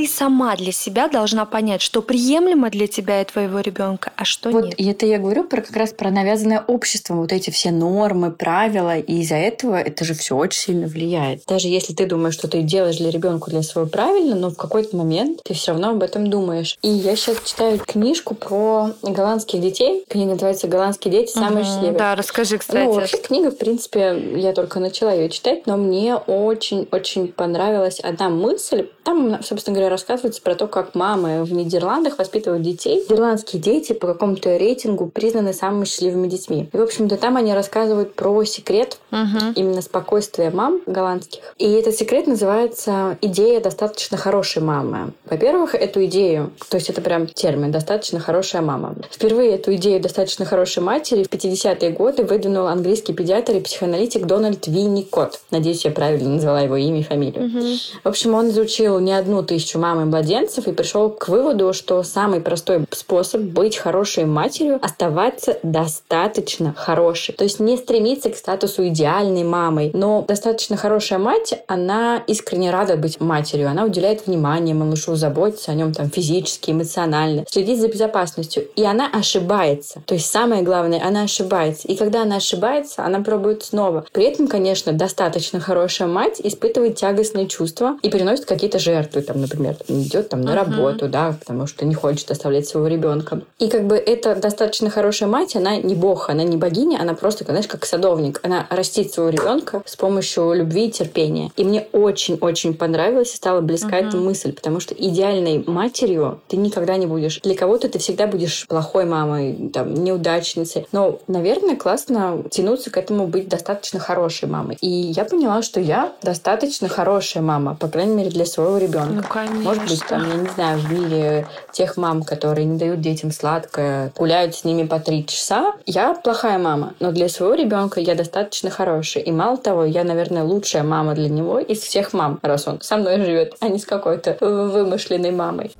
Ты 0.00 0.06
сама 0.06 0.56
для 0.56 0.72
себя 0.72 1.08
должна 1.08 1.44
понять, 1.44 1.82
что 1.82 2.00
приемлемо 2.00 2.70
для 2.70 2.86
тебя 2.86 3.20
и 3.20 3.24
твоего 3.26 3.60
ребенка, 3.60 4.12
а 4.16 4.24
что 4.24 4.48
вот 4.48 4.64
нет. 4.64 4.74
И 4.80 4.86
это 4.86 5.04
я 5.04 5.18
говорю 5.18 5.44
про 5.44 5.60
как 5.60 5.76
раз 5.76 5.92
про 5.92 6.10
навязанное 6.10 6.64
обществом, 6.66 7.18
вот 7.20 7.32
эти 7.32 7.50
все 7.50 7.70
нормы, 7.70 8.30
правила, 8.30 8.96
и 8.96 9.20
из-за 9.20 9.34
этого 9.34 9.78
это 9.78 10.06
же 10.06 10.14
все 10.14 10.34
очень 10.36 10.58
сильно 10.58 10.86
влияет. 10.86 11.44
Даже 11.46 11.68
если 11.68 11.92
ты 11.92 12.06
думаешь, 12.06 12.32
что 12.32 12.48
ты 12.48 12.62
делаешь 12.62 12.96
для 12.96 13.10
ребенка 13.10 13.50
для 13.50 13.62
своего 13.62 13.90
правильно, 13.90 14.36
но 14.36 14.48
в 14.48 14.56
какой-то 14.56 14.96
момент 14.96 15.42
ты 15.44 15.52
все 15.52 15.72
равно 15.72 15.90
об 15.90 16.02
этом 16.02 16.30
думаешь. 16.30 16.78
И 16.80 16.88
я 16.88 17.14
сейчас 17.14 17.36
читаю 17.44 17.78
книжку 17.78 18.34
про 18.34 18.92
голландских 19.02 19.60
детей. 19.60 20.06
Книга 20.08 20.32
называется 20.32 20.66
«Голландские 20.66 21.12
дети. 21.12 21.32
Самые 21.32 21.64
угу, 21.64 21.64
счастливые». 21.64 21.98
Да, 21.98 22.14
расскажи, 22.14 22.56
кстати. 22.56 22.86
Ну, 22.86 22.92
вообще 22.92 23.18
книга, 23.18 23.50
в 23.50 23.58
принципе, 23.58 24.18
я 24.36 24.54
только 24.54 24.80
начала 24.80 25.12
ее 25.12 25.28
читать, 25.28 25.66
но 25.66 25.76
мне 25.76 26.14
очень-очень 26.14 27.28
понравилась 27.28 28.00
одна 28.00 28.30
мысль. 28.30 28.88
Там, 29.04 29.42
собственно 29.42 29.74
говоря, 29.76 29.89
рассказывается 29.90 30.40
про 30.40 30.54
то, 30.54 30.66
как 30.66 30.94
мамы 30.94 31.44
в 31.44 31.52
Нидерландах 31.52 32.18
воспитывают 32.18 32.62
детей. 32.62 33.04
Нидерландские 33.08 33.60
дети 33.60 33.92
по 33.92 34.06
какому-то 34.06 34.56
рейтингу 34.56 35.06
признаны 35.06 35.52
самыми 35.52 35.84
счастливыми 35.84 36.28
детьми. 36.28 36.68
И, 36.72 36.76
в 36.76 36.82
общем-то, 36.82 37.16
там 37.16 37.36
они 37.36 37.52
рассказывают 37.52 38.14
про 38.14 38.44
секрет 38.44 38.98
угу. 39.10 39.52
именно 39.56 39.82
спокойствия 39.82 40.50
мам 40.50 40.80
голландских. 40.86 41.42
И 41.58 41.70
этот 41.70 41.94
секрет 41.94 42.26
называется 42.26 43.18
«идея 43.20 43.60
достаточно 43.60 44.16
хорошей 44.16 44.62
мамы». 44.62 45.12
Во-первых, 45.28 45.74
эту 45.74 46.04
идею, 46.06 46.52
то 46.68 46.76
есть 46.76 46.88
это 46.88 47.00
прям 47.00 47.26
термин 47.26 47.70
«достаточно 47.70 48.20
хорошая 48.20 48.62
мама». 48.62 48.94
Впервые 49.10 49.56
эту 49.56 49.74
идею 49.74 50.00
достаточно 50.00 50.44
хорошей 50.44 50.82
матери 50.82 51.24
в 51.24 51.28
50-е 51.28 51.90
годы 51.90 52.24
выдвинул 52.24 52.66
английский 52.66 53.12
педиатр 53.12 53.56
и 53.56 53.60
психоаналитик 53.60 54.26
Дональд 54.26 54.66
Винникот. 54.66 55.40
Надеюсь, 55.50 55.84
я 55.84 55.90
правильно 55.90 56.30
назвала 56.30 56.60
его 56.60 56.76
имя 56.76 57.00
и 57.00 57.02
фамилию. 57.02 57.46
Угу. 57.46 57.66
В 58.04 58.08
общем, 58.08 58.34
он 58.34 58.50
изучил 58.50 58.98
не 59.00 59.12
одну 59.12 59.42
тысячу 59.42 59.78
мам 59.80 60.00
и 60.02 60.04
младенцев 60.04 60.68
и 60.68 60.72
пришел 60.72 61.10
к 61.10 61.28
выводу, 61.28 61.72
что 61.72 62.02
самый 62.02 62.40
простой 62.40 62.84
способ 62.90 63.40
быть 63.40 63.76
хорошей 63.76 64.24
матерью– 64.26 64.78
оставаться 64.82 65.58
достаточно 65.62 66.74
хорошей. 66.76 67.34
То 67.34 67.44
есть 67.44 67.60
не 67.60 67.76
стремиться 67.76 68.30
к 68.30 68.36
статусу 68.36 68.86
идеальной 68.88 69.44
мамой, 69.44 69.90
но 69.94 70.24
достаточно 70.26 70.76
хорошая 70.76 71.18
мать, 71.18 71.54
она 71.66 72.22
искренне 72.26 72.70
рада 72.70 72.96
быть 72.96 73.20
матерью. 73.20 73.68
Она 73.68 73.84
уделяет 73.84 74.26
внимание 74.26 74.74
малышу, 74.74 75.16
заботится 75.16 75.72
о 75.72 75.74
нем 75.74 75.92
там 75.92 76.10
физически, 76.10 76.70
эмоционально, 76.70 77.44
следит 77.48 77.80
за 77.80 77.88
безопасностью. 77.88 78.68
И 78.76 78.84
она 78.84 79.08
ошибается. 79.12 80.02
То 80.06 80.14
есть 80.14 80.30
самое 80.30 80.62
главное, 80.62 81.02
она 81.04 81.22
ошибается. 81.22 81.88
И 81.88 81.96
когда 81.96 82.22
она 82.22 82.36
ошибается, 82.36 83.04
она 83.04 83.20
пробует 83.20 83.64
снова. 83.64 84.04
При 84.12 84.24
этом, 84.24 84.46
конечно, 84.46 84.92
достаточно 84.92 85.60
хорошая 85.60 86.08
мать 86.08 86.40
испытывает 86.42 86.96
тягостные 86.96 87.46
чувства 87.46 87.98
и 88.02 88.10
приносит 88.10 88.44
какие-то 88.44 88.78
жертвы. 88.78 89.22
Там, 89.22 89.40
например, 89.40 89.69
идет 89.88 90.28
там 90.28 90.40
на 90.42 90.50
uh-huh. 90.50 90.54
работу, 90.54 91.08
да, 91.08 91.34
потому 91.38 91.66
что 91.66 91.84
не 91.84 91.94
хочет 91.94 92.30
оставлять 92.30 92.66
своего 92.66 92.88
ребенка. 92.88 93.42
И 93.58 93.68
как 93.68 93.86
бы 93.86 93.96
эта 93.96 94.34
достаточно 94.34 94.90
хорошая 94.90 95.28
мать, 95.28 95.56
она 95.56 95.76
не 95.76 95.94
бог, 95.94 96.30
она 96.30 96.42
не 96.42 96.56
богиня, 96.56 96.98
она 97.00 97.14
просто, 97.14 97.44
знаешь, 97.44 97.66
как 97.66 97.84
садовник. 97.84 98.40
Она 98.42 98.66
растит 98.70 99.12
своего 99.12 99.30
ребенка 99.30 99.82
с 99.84 99.96
помощью 99.96 100.52
любви 100.52 100.86
и 100.86 100.90
терпения. 100.90 101.50
И 101.56 101.64
мне 101.64 101.86
очень-очень 101.92 102.74
понравилось 102.74 103.32
и 103.32 103.36
стала 103.36 103.60
близка 103.60 103.98
uh-huh. 103.98 104.08
эта 104.08 104.16
мысль, 104.16 104.52
потому 104.52 104.80
что 104.80 104.94
идеальной 104.94 105.64
матерью 105.66 106.40
ты 106.48 106.56
никогда 106.56 106.96
не 106.96 107.06
будешь. 107.06 107.40
Для 107.40 107.54
кого-то 107.54 107.88
ты 107.88 107.98
всегда 107.98 108.26
будешь 108.26 108.66
плохой 108.68 109.04
мамой, 109.04 109.70
там, 109.72 109.94
неудачницей. 109.94 110.86
Но, 110.92 111.18
наверное, 111.26 111.76
классно 111.76 112.44
тянуться 112.50 112.90
к 112.90 112.96
этому 112.96 113.26
быть 113.26 113.48
достаточно 113.48 114.00
хорошей 114.00 114.48
мамой. 114.48 114.76
И 114.80 114.88
я 114.88 115.24
поняла, 115.24 115.62
что 115.62 115.80
я 115.80 116.12
достаточно 116.22 116.88
хорошая 116.88 117.42
мама, 117.42 117.74
по 117.74 117.88
крайней 117.88 118.14
мере, 118.14 118.30
для 118.30 118.46
своего 118.46 118.78
ребенка. 118.78 119.14
Ну. 119.14 119.22
Может 119.52 119.84
быть, 119.84 120.04
там, 120.06 120.28
я 120.28 120.34
не 120.34 120.48
знаю, 120.48 120.78
в 120.78 120.92
мире 120.92 121.46
тех 121.72 121.96
мам, 121.96 122.22
которые 122.22 122.64
не 122.64 122.78
дают 122.78 123.00
детям 123.00 123.30
сладкое, 123.30 124.12
гуляют 124.16 124.54
с 124.54 124.64
ними 124.64 124.86
по 124.86 124.98
три 124.98 125.26
часа, 125.26 125.74
я 125.86 126.14
плохая 126.14 126.58
мама. 126.58 126.94
Но 127.00 127.12
для 127.12 127.28
своего 127.28 127.54
ребенка 127.54 128.00
я 128.00 128.14
достаточно 128.14 128.70
хорошая. 128.70 129.22
И 129.22 129.32
мало 129.32 129.56
того, 129.56 129.84
я, 129.84 130.04
наверное, 130.04 130.44
лучшая 130.44 130.82
мама 130.82 131.14
для 131.14 131.28
него 131.28 131.58
из 131.58 131.80
всех 131.80 132.12
мам, 132.12 132.38
раз 132.42 132.66
он 132.68 132.80
со 132.80 132.96
мной 132.96 133.24
живет, 133.24 133.54
а 133.60 133.68
не 133.68 133.78
с 133.78 133.84
какой-то 133.84 134.36
вымышленной 134.40 135.32
мамой. 135.32 135.72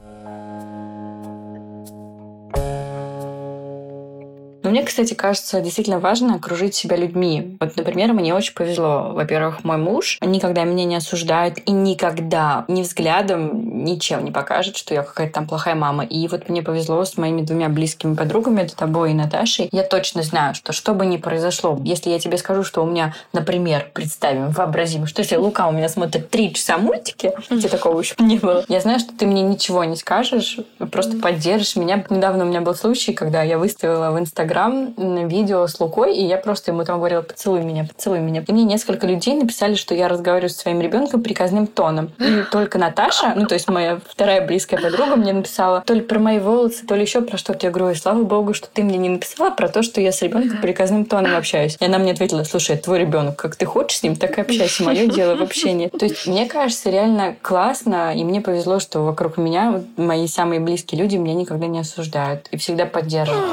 Но 4.70 4.74
мне, 4.76 4.84
кстати, 4.84 5.14
кажется, 5.14 5.60
действительно 5.60 5.98
важно 5.98 6.36
окружить 6.36 6.76
себя 6.76 6.94
людьми. 6.94 7.56
Вот, 7.58 7.76
например, 7.76 8.12
мне 8.12 8.32
очень 8.32 8.54
повезло. 8.54 9.10
Во-первых, 9.12 9.64
мой 9.64 9.78
муж 9.78 10.16
никогда 10.20 10.62
меня 10.62 10.84
не 10.84 10.94
осуждает 10.94 11.58
и 11.68 11.72
никогда 11.72 12.64
ни 12.68 12.82
взглядом, 12.82 13.84
ничем 13.84 14.24
не 14.24 14.30
покажет, 14.30 14.76
что 14.76 14.94
я 14.94 15.02
какая-то 15.02 15.34
там 15.34 15.48
плохая 15.48 15.74
мама. 15.74 16.04
И 16.04 16.28
вот 16.28 16.48
мне 16.48 16.62
повезло 16.62 17.04
с 17.04 17.16
моими 17.16 17.42
двумя 17.42 17.68
близкими 17.68 18.14
подругами, 18.14 18.60
это 18.60 18.76
тобой 18.76 19.10
и 19.10 19.14
Наташей. 19.14 19.68
Я 19.72 19.82
точно 19.82 20.22
знаю, 20.22 20.54
что 20.54 20.72
что 20.72 20.94
бы 20.94 21.04
ни 21.04 21.16
произошло, 21.16 21.76
если 21.82 22.10
я 22.10 22.20
тебе 22.20 22.38
скажу, 22.38 22.62
что 22.62 22.84
у 22.84 22.86
меня, 22.86 23.12
например, 23.32 23.90
представим, 23.92 24.50
вообразим, 24.50 25.08
что 25.08 25.22
если 25.22 25.34
Лука 25.34 25.66
у 25.66 25.72
меня 25.72 25.88
смотрит 25.88 26.30
три 26.30 26.54
часа 26.54 26.78
мультики, 26.78 27.32
где 27.50 27.66
такого 27.66 27.98
еще 27.98 28.14
не 28.20 28.36
было, 28.36 28.64
я 28.68 28.78
знаю, 28.78 29.00
что 29.00 29.12
ты 29.18 29.26
мне 29.26 29.42
ничего 29.42 29.82
не 29.82 29.96
скажешь, 29.96 30.58
просто 30.92 31.16
поддержишь 31.16 31.74
меня. 31.74 32.04
Недавно 32.08 32.44
у 32.44 32.46
меня 32.46 32.60
был 32.60 32.76
случай, 32.76 33.12
когда 33.12 33.42
я 33.42 33.58
выставила 33.58 34.12
в 34.12 34.18
Инстаграм 34.20 34.59
Инстаграм 34.60 35.28
видео 35.28 35.66
с 35.66 35.78
Лукой, 35.80 36.14
и 36.16 36.24
я 36.24 36.36
просто 36.36 36.72
ему 36.72 36.84
там 36.84 36.98
говорила, 36.98 37.22
поцелуй 37.22 37.62
меня, 37.62 37.84
поцелуй 37.84 38.20
меня. 38.20 38.44
И 38.46 38.52
мне 38.52 38.64
несколько 38.64 39.06
людей 39.06 39.34
написали, 39.34 39.74
что 39.74 39.94
я 39.94 40.08
разговариваю 40.08 40.50
со 40.50 40.58
своим 40.58 40.80
ребенком 40.80 41.22
приказным 41.22 41.66
тоном. 41.66 42.12
И 42.18 42.42
только 42.50 42.78
Наташа, 42.78 43.34
ну 43.36 43.46
то 43.46 43.54
есть 43.54 43.68
моя 43.68 44.00
вторая 44.06 44.46
близкая 44.46 44.80
подруга, 44.80 45.16
мне 45.16 45.32
написала 45.32 45.82
то 45.86 45.94
ли 45.94 46.00
про 46.00 46.18
мои 46.18 46.38
волосы, 46.38 46.86
то 46.86 46.94
ли 46.94 47.02
еще 47.02 47.20
про 47.22 47.36
что-то. 47.36 47.66
Я 47.66 47.72
говорю, 47.72 47.94
слава 47.94 48.22
богу, 48.22 48.54
что 48.54 48.68
ты 48.72 48.82
мне 48.82 48.98
не 48.98 49.08
написала 49.08 49.50
про 49.50 49.68
то, 49.68 49.82
что 49.82 50.00
я 50.00 50.12
с 50.12 50.20
ребенком 50.22 50.60
приказным 50.60 51.04
тоном 51.04 51.36
общаюсь. 51.36 51.76
И 51.80 51.84
она 51.84 51.98
мне 51.98 52.12
ответила, 52.12 52.44
слушай, 52.44 52.76
твой 52.76 52.98
ребенок, 52.98 53.36
как 53.36 53.56
ты 53.56 53.66
хочешь 53.66 53.98
с 53.98 54.02
ним, 54.02 54.16
так 54.16 54.38
и 54.38 54.40
общайся. 54.40 54.84
Мое 54.84 55.06
дело 55.06 55.36
вообще 55.36 55.72
нет. 55.72 55.92
То 55.92 56.04
есть 56.04 56.26
мне 56.26 56.46
кажется 56.46 56.90
реально 56.90 57.36
классно, 57.40 58.14
и 58.14 58.24
мне 58.24 58.40
повезло, 58.40 58.80
что 58.80 59.00
вокруг 59.00 59.36
меня 59.36 59.82
мои 59.96 60.26
самые 60.26 60.60
близкие 60.60 61.00
люди 61.00 61.16
меня 61.16 61.34
никогда 61.34 61.66
не 61.66 61.80
осуждают 61.80 62.48
и 62.50 62.56
всегда 62.56 62.86
поддерживают. 62.86 63.44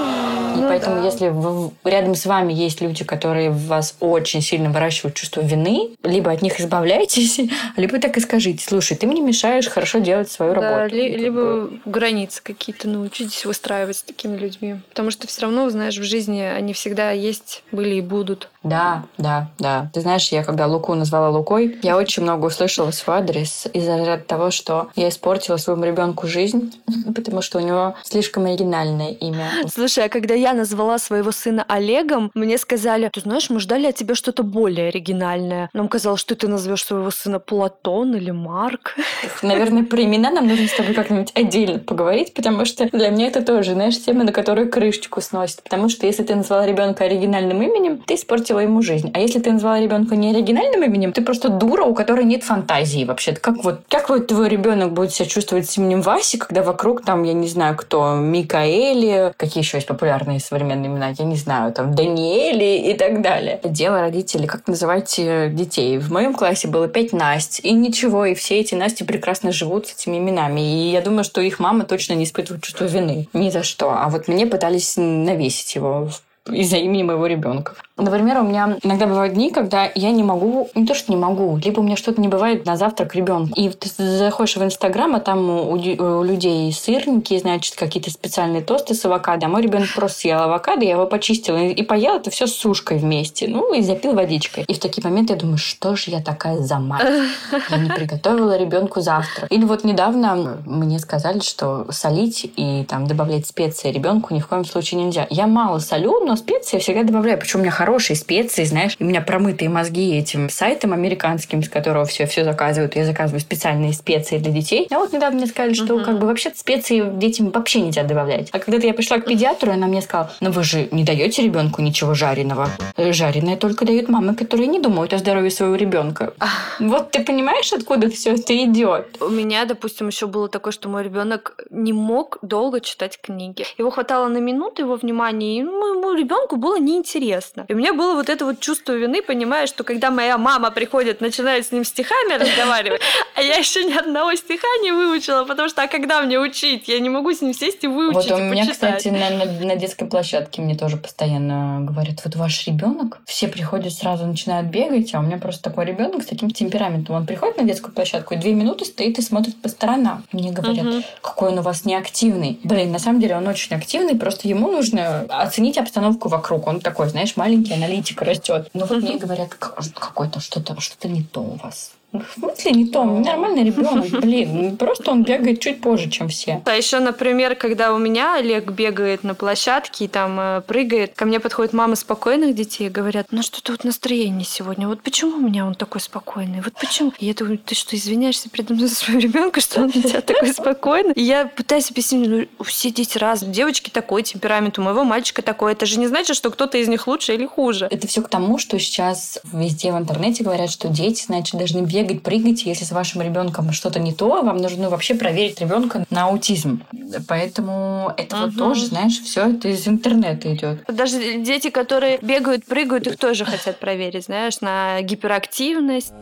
И 0.55 0.59
ну, 0.59 0.67
поэтому, 0.67 0.97
да. 0.97 1.05
если 1.05 1.29
вы, 1.29 1.71
рядом 1.83 2.15
с 2.15 2.25
вами 2.25 2.53
есть 2.53 2.81
люди, 2.81 3.03
которые 3.03 3.49
в 3.49 3.67
вас 3.67 3.95
очень 3.99 4.41
сильно 4.41 4.69
выращивают 4.69 5.15
чувство 5.15 5.41
вины, 5.41 5.95
либо 6.03 6.31
от 6.31 6.41
них 6.41 6.59
избавляйтесь, 6.59 7.39
либо 7.77 7.99
так 7.99 8.17
и 8.17 8.19
скажите, 8.19 8.63
слушай, 8.65 8.95
ты 8.95 9.07
мне 9.07 9.21
мешаешь 9.21 9.67
хорошо 9.67 9.99
делать 9.99 10.31
свою 10.31 10.55
да, 10.55 10.61
работу. 10.61 10.95
Ли, 10.95 11.15
либо 11.15 11.69
границы 11.85 12.41
какие-то 12.43 12.87
научитесь 12.87 13.45
выстраивать 13.45 13.97
с 13.97 14.03
такими 14.03 14.37
людьми. 14.37 14.75
Потому 14.89 15.11
что 15.11 15.27
все 15.27 15.43
равно, 15.43 15.69
знаешь, 15.69 15.97
в 15.97 16.03
жизни 16.03 16.41
они 16.41 16.73
всегда 16.73 17.11
есть, 17.11 17.63
были 17.71 17.95
и 17.95 18.01
будут. 18.01 18.49
Да, 18.67 19.03
да, 19.17 19.49
да. 19.59 19.89
Ты 19.93 20.01
знаешь, 20.01 20.27
я 20.29 20.43
когда 20.43 20.67
Луку 20.67 20.93
назвала 20.93 21.29
Лукой, 21.29 21.77
я 21.81 21.97
очень 21.97 22.23
много 22.23 22.47
услышала 22.47 22.91
свой 22.91 23.17
адрес 23.17 23.65
из-за 23.73 24.17
того, 24.17 24.51
что 24.51 24.89
я 24.95 25.09
испортила 25.09 25.57
своему 25.57 25.85
ребенку 25.85 26.27
жизнь, 26.27 26.73
потому 27.15 27.41
что 27.41 27.59
у 27.59 27.61
него 27.61 27.95
слишком 28.03 28.45
оригинальное 28.45 29.11
имя. 29.11 29.49
Слушай, 29.73 30.05
а 30.05 30.09
когда 30.09 30.33
я 30.33 30.53
назвала 30.53 30.99
своего 30.99 31.31
сына 31.31 31.65
Олегом, 31.67 32.31
мне 32.33 32.57
сказали, 32.57 33.09
ты 33.11 33.21
знаешь, 33.21 33.49
мы 33.49 33.59
ждали 33.59 33.87
от 33.87 33.95
тебя 33.95 34.15
что-то 34.15 34.43
более 34.43 34.89
оригинальное. 34.89 35.69
Нам 35.73 35.87
казалось, 35.87 36.19
что 36.19 36.35
ты 36.35 36.47
назовешь 36.47 36.83
своего 36.83 37.11
сына 37.11 37.39
Платон 37.39 38.15
или 38.15 38.31
Марк. 38.31 38.95
Наверное, 39.41 39.83
про 39.83 40.03
имена 40.03 40.31
нам 40.31 40.47
нужно 40.47 40.67
с 40.67 40.73
тобой 40.73 40.93
как-нибудь 40.93 41.31
отдельно 41.35 41.79
поговорить, 41.79 42.33
потому 42.33 42.65
что 42.65 42.89
для 42.89 43.09
меня 43.09 43.27
это 43.27 43.41
тоже, 43.41 43.73
знаешь, 43.73 43.97
тема, 44.03 44.23
на 44.23 44.31
которую 44.31 44.69
крышечку 44.69 45.21
сносит. 45.21 45.63
Потому 45.63 45.89
что 45.89 46.05
если 46.05 46.23
ты 46.23 46.35
назвала 46.35 46.65
ребенка 46.65 47.05
оригинальным 47.05 47.61
именем, 47.61 48.03
ты 48.05 48.15
испортила 48.15 48.56
ему 48.61 48.81
жизнь. 48.81 49.11
А 49.13 49.19
если 49.19 49.39
ты 49.39 49.51
назвала 49.51 49.79
ребенка 49.79 50.15
не 50.15 50.31
оригинальным 50.31 50.83
именем, 50.83 51.11
ты 51.11 51.21
просто 51.21 51.49
дура, 51.49 51.83
у 51.83 51.93
которой 51.93 52.25
нет 52.25 52.43
фантазии 52.43 53.05
вообще. 53.05 53.33
Как 53.33 53.63
вот, 53.63 53.81
как 53.89 54.09
вот 54.09 54.27
твой 54.27 54.49
ребенок 54.49 54.93
будет 54.93 55.11
себя 55.11 55.27
чувствовать 55.27 55.69
с 55.69 55.77
именем 55.77 56.01
Васи, 56.01 56.37
когда 56.37 56.63
вокруг 56.63 57.03
там, 57.03 57.23
я 57.23 57.33
не 57.33 57.47
знаю, 57.47 57.75
кто, 57.75 58.15
Микаэли, 58.15 59.33
какие 59.37 59.63
еще 59.63 59.77
есть 59.77 59.87
популярные 59.87 60.39
современные 60.39 60.87
имена, 60.87 61.13
я 61.17 61.25
не 61.25 61.35
знаю, 61.35 61.73
там, 61.73 61.95
Даниэли 61.95 62.91
и 62.91 62.93
так 62.93 63.21
далее. 63.21 63.59
Дело 63.63 64.01
родителей, 64.01 64.47
как 64.47 64.67
называть 64.67 65.15
э, 65.19 65.49
детей. 65.49 65.97
В 65.97 66.11
моем 66.11 66.33
классе 66.33 66.67
было 66.67 66.87
пять 66.87 67.13
Насть, 67.13 67.61
и 67.63 67.71
ничего, 67.71 68.25
и 68.25 68.33
все 68.33 68.59
эти 68.59 68.75
Насти 68.75 69.03
прекрасно 69.03 69.51
живут 69.51 69.87
с 69.87 69.93
этими 69.93 70.17
именами. 70.17 70.61
И 70.61 70.91
я 70.91 71.01
думаю, 71.01 71.23
что 71.23 71.41
их 71.41 71.59
мама 71.59 71.85
точно 71.85 72.13
не 72.13 72.23
испытывает 72.23 72.63
чувство 72.63 72.85
вины. 72.85 73.27
Ни 73.33 73.49
за 73.49 73.63
что. 73.63 73.91
А 73.91 74.09
вот 74.09 74.27
мне 74.27 74.45
пытались 74.45 74.95
навесить 74.97 75.75
его 75.75 76.09
из-за 76.51 76.77
имени 76.77 77.03
моего 77.03 77.27
ребенка. 77.27 77.73
Например, 77.97 78.41
у 78.41 78.43
меня 78.43 78.77
иногда 78.83 79.07
бывают 79.07 79.33
дни, 79.33 79.49
когда 79.49 79.89
я 79.95 80.11
не 80.11 80.23
могу, 80.23 80.69
не 80.75 80.85
то 80.85 80.93
что 80.93 81.11
не 81.11 81.17
могу, 81.17 81.57
либо 81.57 81.79
у 81.79 81.83
меня 81.83 81.95
что-то 81.95 82.21
не 82.21 82.27
бывает 82.27 82.65
на 82.65 82.77
завтрак 82.77 83.15
ребенку. 83.15 83.59
И 83.59 83.69
ты 83.69 83.89
заходишь 83.89 84.55
в 84.55 84.63
Инстаграм, 84.63 85.15
а 85.15 85.19
там 85.19 85.49
у, 85.49 85.71
у 85.71 86.23
людей 86.23 86.71
сырники, 86.71 87.37
значит, 87.39 87.75
какие-то 87.75 88.11
специальные 88.11 88.61
тосты 88.61 88.93
с 88.93 89.03
авокадо. 89.05 89.47
А 89.47 89.49
мой 89.49 89.63
ребенок 89.63 89.87
просто 89.95 90.19
съел 90.19 90.41
авокадо, 90.41 90.85
я 90.85 90.91
его 90.91 91.07
почистила 91.07 91.57
и 91.57 91.81
поел 91.81 92.17
это 92.17 92.29
все 92.29 92.45
с 92.45 92.53
сушкой 92.53 92.99
вместе. 92.99 93.47
Ну, 93.47 93.73
и 93.73 93.81
запил 93.81 94.13
водичкой. 94.13 94.63
И 94.67 94.73
в 94.75 94.79
такие 94.79 95.03
моменты 95.03 95.33
я 95.33 95.39
думаю, 95.39 95.57
что 95.57 95.95
же 95.95 96.11
я 96.11 96.21
такая 96.21 96.59
за 96.59 96.77
мать? 96.77 97.01
Я 97.69 97.77
не 97.77 97.89
приготовила 97.89 98.57
ребенку 98.57 99.01
завтрак. 99.01 99.51
Или 99.51 99.65
вот 99.65 99.83
недавно 99.83 100.57
мне 100.65 100.99
сказали, 100.99 101.39
что 101.39 101.87
солить 101.91 102.49
и 102.55 102.85
там 102.87 103.07
добавлять 103.07 103.47
специи 103.47 103.91
ребенку 103.91 104.33
ни 104.33 104.39
в 104.39 104.47
коем 104.47 104.65
случае 104.65 105.03
нельзя. 105.03 105.27
Я 105.29 105.47
мало 105.47 105.79
солю, 105.79 106.19
но 106.25 106.35
специи 106.37 106.77
я 106.77 106.79
всегда 106.79 107.03
добавляю. 107.03 107.37
Причем 107.37 107.59
у 107.59 107.61
меня 107.63 107.71
хорошие 107.71 108.15
специи, 108.15 108.63
знаешь. 108.63 108.95
У 108.99 109.03
меня 109.03 109.21
промытые 109.21 109.69
мозги 109.69 110.17
этим 110.17 110.49
сайтом 110.49 110.93
американским, 110.93 111.61
с 111.63 111.69
которого 111.69 112.05
все, 112.05 112.25
все 112.25 112.43
заказывают. 112.43 112.95
Я 112.95 113.05
заказываю 113.05 113.41
специальные 113.41 113.93
специи 113.93 114.37
для 114.37 114.51
детей. 114.51 114.87
А 114.91 114.99
вот 114.99 115.13
недавно 115.13 115.37
мне 115.37 115.47
сказали, 115.47 115.73
что 115.73 115.95
uh-huh. 115.95 116.05
как 116.05 116.19
бы 116.19 116.27
вообще 116.27 116.51
специи 116.55 117.03
детям 117.17 117.51
вообще 117.51 117.81
нельзя 117.81 118.03
добавлять. 118.03 118.49
А 118.51 118.59
когда 118.59 118.77
я 118.77 118.93
пришла 118.93 119.19
к 119.19 119.25
педиатру, 119.25 119.71
она 119.71 119.87
мне 119.87 120.01
сказала, 120.01 120.31
ну 120.39 120.51
вы 120.51 120.63
же 120.63 120.87
не 120.91 121.03
даете 121.03 121.43
ребенку 121.43 121.81
ничего 121.81 122.13
жареного. 122.13 122.69
Э, 122.95 123.11
жареное 123.11 123.57
только 123.57 123.85
дают 123.85 124.09
мамы, 124.09 124.35
которые 124.35 124.67
не 124.67 124.79
думают 124.79 125.13
о 125.13 125.17
здоровье 125.17 125.51
своего 125.51 125.75
ребенка. 125.75 126.33
Вот 126.79 127.11
ты 127.11 127.23
понимаешь, 127.23 127.71
откуда 127.73 128.09
все 128.09 128.35
это 128.35 128.55
идет? 128.55 129.17
У 129.19 129.29
меня, 129.29 129.65
допустим, 129.65 130.07
еще 130.07 130.27
было 130.27 130.47
такое, 130.47 130.71
что 130.71 130.89
мой 130.89 131.03
ребенок 131.03 131.65
не 131.69 131.93
мог 131.93 132.37
долго 132.41 132.81
читать 132.81 133.19
книги. 133.21 133.65
Его 133.77 133.89
хватало 133.89 134.27
на 134.27 134.37
минуту 134.37 134.83
его 134.83 134.95
внимания, 134.95 135.59
и 135.59 135.63
моему 135.63 136.13
ребенку 136.27 136.57
было 136.57 136.77
неинтересно. 136.77 137.65
И 137.67 137.73
у 137.73 137.77
меня 137.77 137.93
было 137.93 138.13
вот 138.13 138.29
это 138.29 138.45
вот 138.45 138.59
чувство 138.59 138.91
вины, 138.91 139.21
понимая, 139.21 139.67
что 139.67 139.83
когда 139.83 140.11
моя 140.11 140.37
мама 140.37 140.71
приходит, 140.71 141.21
начинает 141.21 141.65
с 141.65 141.71
ним 141.71 141.85
стихами 141.85 142.33
разговаривать, 142.33 143.01
а 143.35 143.41
я 143.41 143.55
еще 143.55 143.83
ни 143.85 143.93
одного 143.93 144.35
стиха 144.35 144.67
не 144.83 144.91
выучила, 144.91 145.45
потому 145.45 145.69
что 145.69 145.83
а 145.83 145.87
когда 145.87 146.21
мне 146.21 146.39
учить? 146.39 146.87
Я 146.87 146.99
не 146.99 147.09
могу 147.09 147.31
с 147.31 147.41
ним 147.41 147.53
сесть 147.53 147.83
и 147.83 147.87
выучить. 147.87 148.29
Вот 148.29 148.39
у 148.39 148.43
меня, 148.43 148.69
кстати, 148.69 149.07
на, 149.07 149.29
на, 149.29 149.45
на 149.45 149.75
детской 149.75 150.05
площадке 150.05 150.61
мне 150.61 150.75
тоже 150.75 150.97
постоянно 150.97 151.79
говорят, 151.81 152.21
вот 152.25 152.35
ваш 152.35 152.67
ребенок, 152.67 153.19
все 153.25 153.47
приходят 153.47 153.93
сразу 153.93 154.25
начинают 154.25 154.67
бегать, 154.67 155.13
а 155.13 155.19
у 155.19 155.21
меня 155.21 155.37
просто 155.37 155.63
такой 155.63 155.85
ребенок 155.85 156.23
с 156.23 156.25
таким 156.25 156.51
темпераментом. 156.51 157.15
Он 157.15 157.25
приходит 157.25 157.57
на 157.57 157.63
детскую 157.63 157.93
площадку 157.93 158.33
и 158.33 158.37
две 158.37 158.53
минуты 158.53 158.85
стоит 158.85 159.17
и 159.17 159.21
смотрит 159.21 159.55
по 159.61 159.69
сторонам. 159.69 160.23
Мне 160.31 160.51
говорят, 160.51 160.85
угу. 160.85 161.03
какой 161.21 161.49
он 161.49 161.59
у 161.59 161.61
вас 161.61 161.85
неактивный. 161.85 162.59
Блин, 162.63 162.91
на 162.91 162.99
самом 162.99 163.21
деле 163.21 163.37
он 163.37 163.47
очень 163.47 163.75
активный, 163.75 164.15
просто 164.15 164.47
ему 164.47 164.71
нужно 164.71 165.25
оценить 165.29 165.77
обстановку 165.77 166.16
вокруг. 166.25 166.67
Он 166.67 166.79
такой, 166.79 167.09
знаешь, 167.09 167.35
маленький 167.37 167.73
аналитик 167.73 168.21
растет. 168.21 168.69
Но 168.73 168.85
вот 168.85 169.01
мне 169.01 169.17
говорят, 169.17 169.53
какой-то 169.55 170.39
что-то 170.39 170.79
что-то 170.79 171.07
не 171.07 171.23
то 171.23 171.41
у 171.41 171.55
вас. 171.55 171.96
В 172.13 172.25
смысле 172.39 172.71
не 172.71 172.85
то? 172.87 173.03
Нормальный 173.03 173.65
ребенок, 173.65 174.09
блин. 174.21 174.77
Просто 174.77 175.11
он 175.11 175.23
бегает 175.23 175.59
чуть 175.59 175.81
позже, 175.81 176.09
чем 176.09 176.29
все. 176.29 176.61
А 176.65 176.75
еще, 176.75 176.99
например, 176.99 177.55
когда 177.55 177.93
у 177.93 177.97
меня 177.97 178.35
Олег 178.35 178.71
бегает 178.71 179.23
на 179.23 179.35
площадке 179.35 180.05
и 180.05 180.07
там 180.07 180.39
э, 180.39 180.61
прыгает, 180.61 181.13
ко 181.15 181.25
мне 181.25 181.39
подходит 181.39 181.73
мама 181.73 181.95
спокойных 181.95 182.55
детей 182.55 182.87
и 182.87 182.89
говорят, 182.89 183.27
ну 183.31 183.41
что-то 183.41 183.73
вот 183.73 183.83
настроение 183.83 184.45
сегодня. 184.45 184.87
Вот 184.87 185.01
почему 185.01 185.35
у 185.35 185.41
меня 185.41 185.65
он 185.65 185.75
такой 185.75 185.99
спокойный? 185.99 186.61
Вот 186.61 186.73
почему? 186.79 187.11
И 187.19 187.25
я 187.25 187.33
думаю, 187.33 187.57
ты 187.57 187.75
что, 187.75 187.95
извиняешься 187.95 188.49
передо 188.49 188.73
мной 188.73 188.87
за 188.87 188.95
своего 188.95 189.19
ребенка, 189.19 189.59
что 189.59 189.81
он 189.81 189.87
у 189.87 189.91
тебя 189.91 190.21
такой 190.21 190.53
спокойный? 190.53 191.13
И 191.13 191.21
я 191.21 191.45
пытаюсь 191.45 191.91
объяснить, 191.91 192.29
ну, 192.57 192.63
все 192.63 192.89
дети 192.89 193.17
разные. 193.17 193.51
Девочки 193.51 193.89
такой 193.89 194.23
темперамент, 194.23 194.79
у 194.79 194.81
моего 194.81 195.03
мальчика 195.03 195.41
такой. 195.41 195.73
Это 195.73 195.85
же 195.85 195.99
не 195.99 196.07
значит, 196.07 196.37
что 196.37 196.51
кто-то 196.51 196.77
из 196.77 196.87
них 196.87 197.05
лучше 197.05 197.33
или 197.33 197.45
хуже. 197.45 197.87
Это 197.91 198.07
все 198.07 198.21
к 198.21 198.29
тому, 198.29 198.57
что 198.57 198.79
сейчас 198.79 199.39
везде 199.51 199.91
в 199.91 199.97
интернете 199.97 200.43
говорят, 200.43 200.71
что 200.71 200.87
дети, 200.87 201.25
значит, 201.25 201.55
должны 201.57 201.81
бегать 201.81 201.96
бегать, 202.03 202.23
прыгать. 202.23 202.63
Если 202.65 202.85
с 202.85 202.91
вашим 202.91 203.21
ребенком 203.21 203.71
что-то 203.71 203.99
не 203.99 204.13
то, 204.13 204.41
вам 204.41 204.57
нужно 204.57 204.89
вообще 204.89 205.15
проверить 205.15 205.59
ребенка 205.59 206.05
на 206.09 206.25
аутизм. 206.25 206.83
Поэтому 207.27 208.13
это 208.17 208.35
угу. 208.35 208.45
вот 208.45 208.57
тоже, 208.57 208.85
знаешь, 208.87 209.19
все 209.19 209.49
это 209.49 209.69
из 209.69 209.87
интернета 209.87 210.53
идет. 210.53 210.83
Даже 210.87 211.37
дети, 211.37 211.69
которые 211.69 212.19
бегают, 212.21 212.65
прыгают, 212.65 213.07
их 213.07 213.17
тоже 213.17 213.45
хотят 213.45 213.79
проверить, 213.79 214.25
знаешь, 214.25 214.61
на 214.61 215.01
гиперактивность. 215.01 216.13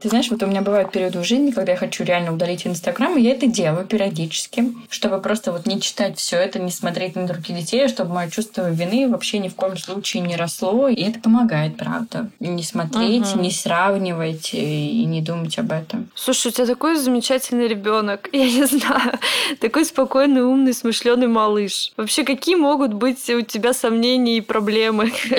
Ты 0.00 0.08
знаешь, 0.08 0.30
вот 0.30 0.42
у 0.42 0.46
меня 0.46 0.62
бывают 0.62 0.92
периоды 0.92 1.18
в 1.18 1.24
жизни, 1.24 1.50
когда 1.50 1.72
я 1.72 1.78
хочу 1.78 2.04
реально 2.04 2.32
удалить 2.32 2.66
Инстаграм, 2.66 3.18
и 3.18 3.20
я 3.20 3.32
это 3.32 3.46
делаю 3.46 3.86
периодически, 3.86 4.72
чтобы 4.88 5.20
просто 5.20 5.52
вот 5.52 5.66
не 5.66 5.78
читать 5.78 6.18
все 6.18 6.38
это, 6.38 6.58
не 6.58 6.70
смотреть 6.70 7.16
на 7.16 7.26
других 7.26 7.54
детей, 7.58 7.86
чтобы 7.86 8.14
мое 8.14 8.30
чувство 8.30 8.70
вины 8.70 9.08
вообще 9.10 9.38
ни 9.38 9.48
в 9.48 9.54
коем 9.54 9.76
случае 9.76 10.22
не 10.22 10.36
росло. 10.36 10.88
И 10.88 11.02
это 11.02 11.20
помогает, 11.20 11.76
правда. 11.76 12.30
Не 12.40 12.62
смотреть, 12.62 13.34
угу. 13.34 13.42
не 13.42 13.50
сравнивать 13.50 14.54
и 14.54 15.04
не 15.04 15.20
думать 15.20 15.58
об 15.58 15.70
этом. 15.70 16.08
Слушай, 16.14 16.48
у 16.48 16.50
тебя 16.52 16.66
такой 16.66 16.96
замечательный 16.96 17.68
ребенок. 17.68 18.30
Я 18.32 18.50
не 18.50 18.64
знаю. 18.64 19.18
Такой 19.60 19.84
спокойный, 19.84 20.42
умный, 20.42 20.72
смышленый 20.72 21.28
малыш. 21.28 21.92
Вообще, 21.98 22.24
какие 22.24 22.54
могут 22.54 22.94
быть 22.94 23.28
у 23.28 23.42
тебя 23.42 23.74
сомнения 23.74 24.38
и 24.38 24.40
проблемы? 24.40 25.12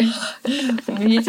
Я 0.46 1.22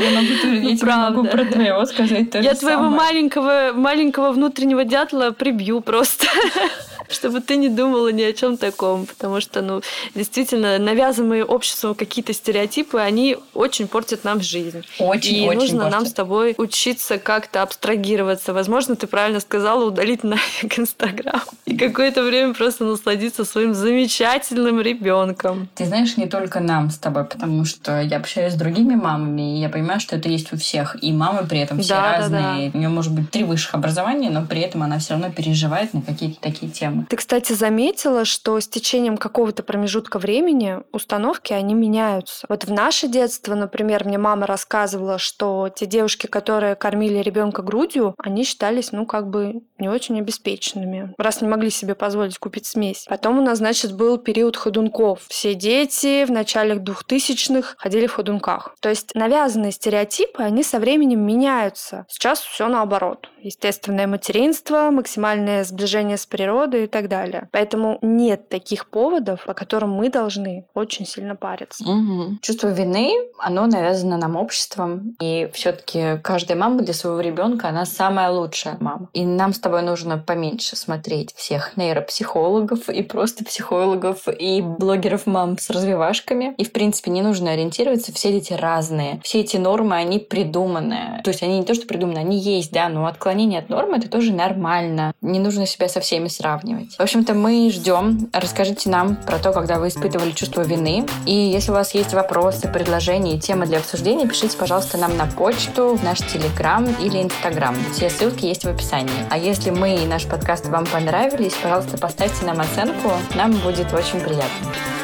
тебе 0.77 0.95
могу 0.95 1.25
про 1.25 1.47
твоего 1.47 1.87
сказать 1.87 2.35
Я 2.35 2.55
твоего 2.55 2.91
маленького 2.91 3.22
маленького, 3.23 3.73
маленького 3.73 4.33
внутреннего 4.33 4.85
дятла 4.85 5.31
прибью 5.31 5.81
просто. 5.81 6.27
чтобы 7.13 7.41
ты 7.41 7.57
не 7.57 7.69
думала 7.69 8.11
ни 8.13 8.23
о 8.23 8.33
чем 8.33 8.57
таком, 8.57 9.07
потому 9.07 9.41
что, 9.41 9.63
ну, 9.63 9.83
действительно, 10.15 10.79
навязанные 10.79 11.45
обществом 11.45 11.95
какие-то 11.95 12.33
стереотипы, 12.33 12.99
они 12.99 13.37
очень 13.55 13.89
портят 13.89 14.25
нам 14.25 14.41
жизнь. 14.41 14.83
Очень, 14.99 15.37
И 15.37 15.49
очень 15.49 15.61
нужно 15.61 15.83
портят. 15.83 15.99
нам 15.99 16.07
с 16.07 16.13
тобой 16.13 16.55
учиться 16.59 17.19
как-то 17.19 17.63
абстрагироваться. 17.63 18.53
Возможно, 18.53 18.97
ты 18.97 19.07
правильно 19.07 19.41
сказала, 19.41 19.85
удалить 19.85 20.25
нафиг 20.25 20.79
Инстаграм. 20.79 21.43
И 21.67 21.77
какое-то 21.77 22.23
время 22.23 22.55
просто 22.55 22.85
насладиться 22.85 23.45
своим 23.45 23.75
замечательным 23.75 24.81
ребенком. 24.81 25.69
Ты 25.75 25.87
знаешь, 25.87 26.17
не 26.17 26.27
только 26.27 26.61
нам 26.61 26.91
с 26.91 26.99
тобой, 26.99 27.25
потому 27.25 27.65
что 27.65 28.01
я 28.01 28.17
общаюсь 28.19 28.55
с 28.55 28.57
другими 28.57 28.95
мамами, 28.95 29.57
и 29.57 29.61
я 29.61 29.69
понимаю, 29.69 30.01
что 30.01 30.17
это 30.17 30.29
есть 30.29 30.53
у 30.53 30.57
всех. 30.57 30.97
И 31.03 31.13
мамы 31.13 31.47
при 31.49 31.61
этом 31.61 31.81
все 31.81 31.95
да, 31.95 32.19
разные. 32.19 32.43
Да, 32.43 32.57
да. 32.57 32.71
У 32.75 32.79
нее 32.79 32.89
может 32.89 33.13
быть 33.13 33.31
три 33.31 33.45
высших 33.45 33.75
образования, 33.75 34.31
но 34.31 34.45
при 34.45 34.61
этом 34.61 34.83
она 34.83 34.99
все 34.99 35.15
равно 35.15 35.31
переживает 35.31 35.95
на 35.95 36.03
какие-то 36.03 36.41
такие 36.41 36.71
темы. 36.71 37.02
Ты, 37.09 37.17
кстати, 37.17 37.53
заметила, 37.53 38.25
что 38.25 38.59
с 38.59 38.69
течением 38.69 39.17
какого-то 39.17 39.63
промежутка 39.63 40.19
времени 40.19 40.79
установки, 40.93 41.53
они 41.53 41.75
меняются. 41.75 42.47
Вот 42.49 42.65
в 42.65 42.73
наше 42.73 43.09
детство, 43.09 43.55
например, 43.55 44.05
мне 44.05 44.19
мама 44.19 44.47
рассказывала, 44.47 45.19
что 45.19 45.69
те 45.75 45.87
девушки, 45.87 46.27
которые 46.27 46.75
кормили 46.75 47.19
ребенка 47.19 47.63
грудью, 47.63 48.15
они 48.19 48.45
считались, 48.45 48.93
ну, 48.93 49.07
как 49.07 49.29
бы 49.29 49.63
не 49.79 49.89
очень 49.89 50.19
обеспеченными, 50.19 51.15
раз 51.19 51.41
не 51.41 51.49
могли 51.49 51.71
себе 51.71 51.95
позволить 51.95 52.39
купить 52.39 52.67
смесь. 52.67 53.07
Потом 53.09 53.39
у 53.39 53.43
нас, 53.43 53.59
значит, 53.59 53.93
был 53.93 54.19
период 54.19 54.57
ходунков. 54.57 55.21
Все 55.29 55.55
дети 55.55 56.25
в 56.25 56.31
начале 56.31 56.77
двухтысячных 56.77 57.75
ходили 57.79 58.07
в 58.07 58.13
ходунках. 58.15 58.75
То 58.81 58.89
есть 58.89 59.15
навязанные 59.15 59.73
стереотипы, 59.73 60.43
они 60.43 60.63
со 60.63 60.79
временем 60.79 61.21
меняются. 61.21 62.07
Сейчас 62.09 62.41
все 62.41 62.69
наоборот. 62.69 63.29
Естественное 63.41 64.07
материнство, 64.07 64.91
максимальное 64.91 65.65
сближение 65.65 66.17
с 66.17 66.27
природой 66.27 66.82
так 66.87 67.09
далее. 67.09 67.49
Поэтому 67.53 67.99
нет 68.03 68.49
таких 68.49 68.89
поводов, 68.89 69.45
по 69.45 69.55
которым 69.55 69.91
мы 69.91 70.09
должны 70.09 70.67
очень 70.75 71.07
сильно 71.07 71.37
париться. 71.37 71.85
Угу. 71.85 72.39
Чувство 72.43 72.69
вины, 72.69 73.13
оно 73.39 73.67
навязано 73.67 74.17
нам 74.17 74.37
обществом. 74.37 75.17
И 75.21 75.51
все-таки 75.53 76.19
каждая 76.23 76.59
мама 76.59 76.83
для 76.83 76.95
своего 76.95 77.21
ребенка, 77.21 77.69
она 77.69 77.85
самая 77.85 78.31
лучшая 78.31 78.77
мама. 78.81 79.09
И 79.13 79.25
нам 79.25 79.53
с 79.53 79.59
тобой 79.59 79.83
нужно 79.83 80.19
поменьше 80.19 80.77
смотреть 80.77 81.35
всех 81.35 81.77
нейропсихологов 81.77 82.89
и 82.89 83.03
просто 83.03 83.45
психологов 83.45 84.29
и 84.29 84.61
блогеров 84.63 85.27
мам 85.27 85.59
с 85.59 85.71
развивашками. 85.71 86.55
И, 86.59 86.65
в 86.65 86.73
принципе, 86.73 87.11
не 87.11 87.23
нужно 87.23 87.53
ориентироваться. 87.53 88.13
Все 88.13 88.33
дети 88.33 88.53
разные. 88.53 89.21
Все 89.23 89.41
эти 89.41 89.57
нормы, 89.57 89.97
они 89.97 90.19
придуманы. 90.19 91.21
То 91.25 91.31
есть 91.31 91.43
они 91.43 91.59
не 91.59 91.65
то, 91.65 91.75
что 91.75 91.87
придуманы, 91.87 92.19
они 92.19 92.39
есть, 92.39 92.73
да, 92.73 92.89
но 92.89 93.07
отклонение 93.07 93.61
от 93.61 93.69
нормы— 93.69 93.97
это 93.99 94.09
тоже 94.09 94.33
нормально. 94.33 95.13
Не 95.21 95.39
нужно 95.39 95.67
себя 95.67 95.89
со 95.89 96.01
всеми 96.01 96.29
сравнивать 96.29 96.72
делать. 96.73 96.95
В 96.97 97.01
общем-то, 97.01 97.35
мы 97.35 97.71
ждем. 97.71 98.29
Расскажите 98.33 98.91
нам 98.91 99.17
про 99.17 99.39
то, 99.39 99.53
когда 99.53 99.79
вы 99.79 99.89
испытывали 99.89 100.33
чувство 100.33 100.63
вины. 100.63 101.07
И 101.27 101.35
если 101.35 101.71
у 101.71 101.75
вас 101.75 101.95
есть 101.95 102.13
вопросы, 102.15 102.69
предложения 102.69 103.37
и 103.37 103.41
темы 103.41 103.67
для 103.67 103.79
обсуждения, 103.79 104.27
пишите, 104.27 104.57
пожалуйста, 104.57 104.99
нам 104.99 105.17
на 105.17 105.27
почту, 105.27 105.95
в 105.95 106.05
наш 106.05 106.19
Телеграм 106.19 106.85
или 107.01 107.23
Инстаграм. 107.23 107.77
Все 107.95 108.11
ссылки 108.11 108.47
есть 108.47 108.65
в 108.65 108.69
описании. 108.69 109.11
А 109.31 109.39
если 109.39 109.71
мы 109.71 109.97
и 109.97 110.07
наш 110.07 110.27
подкаст 110.27 110.69
вам 110.69 110.87
понравились, 110.87 111.55
пожалуйста, 111.63 111.99
поставьте 111.99 112.45
нам 112.45 112.61
оценку. 112.61 113.13
Нам 113.35 113.53
будет 113.53 113.93
очень 113.93 114.21
приятно. 114.21 115.02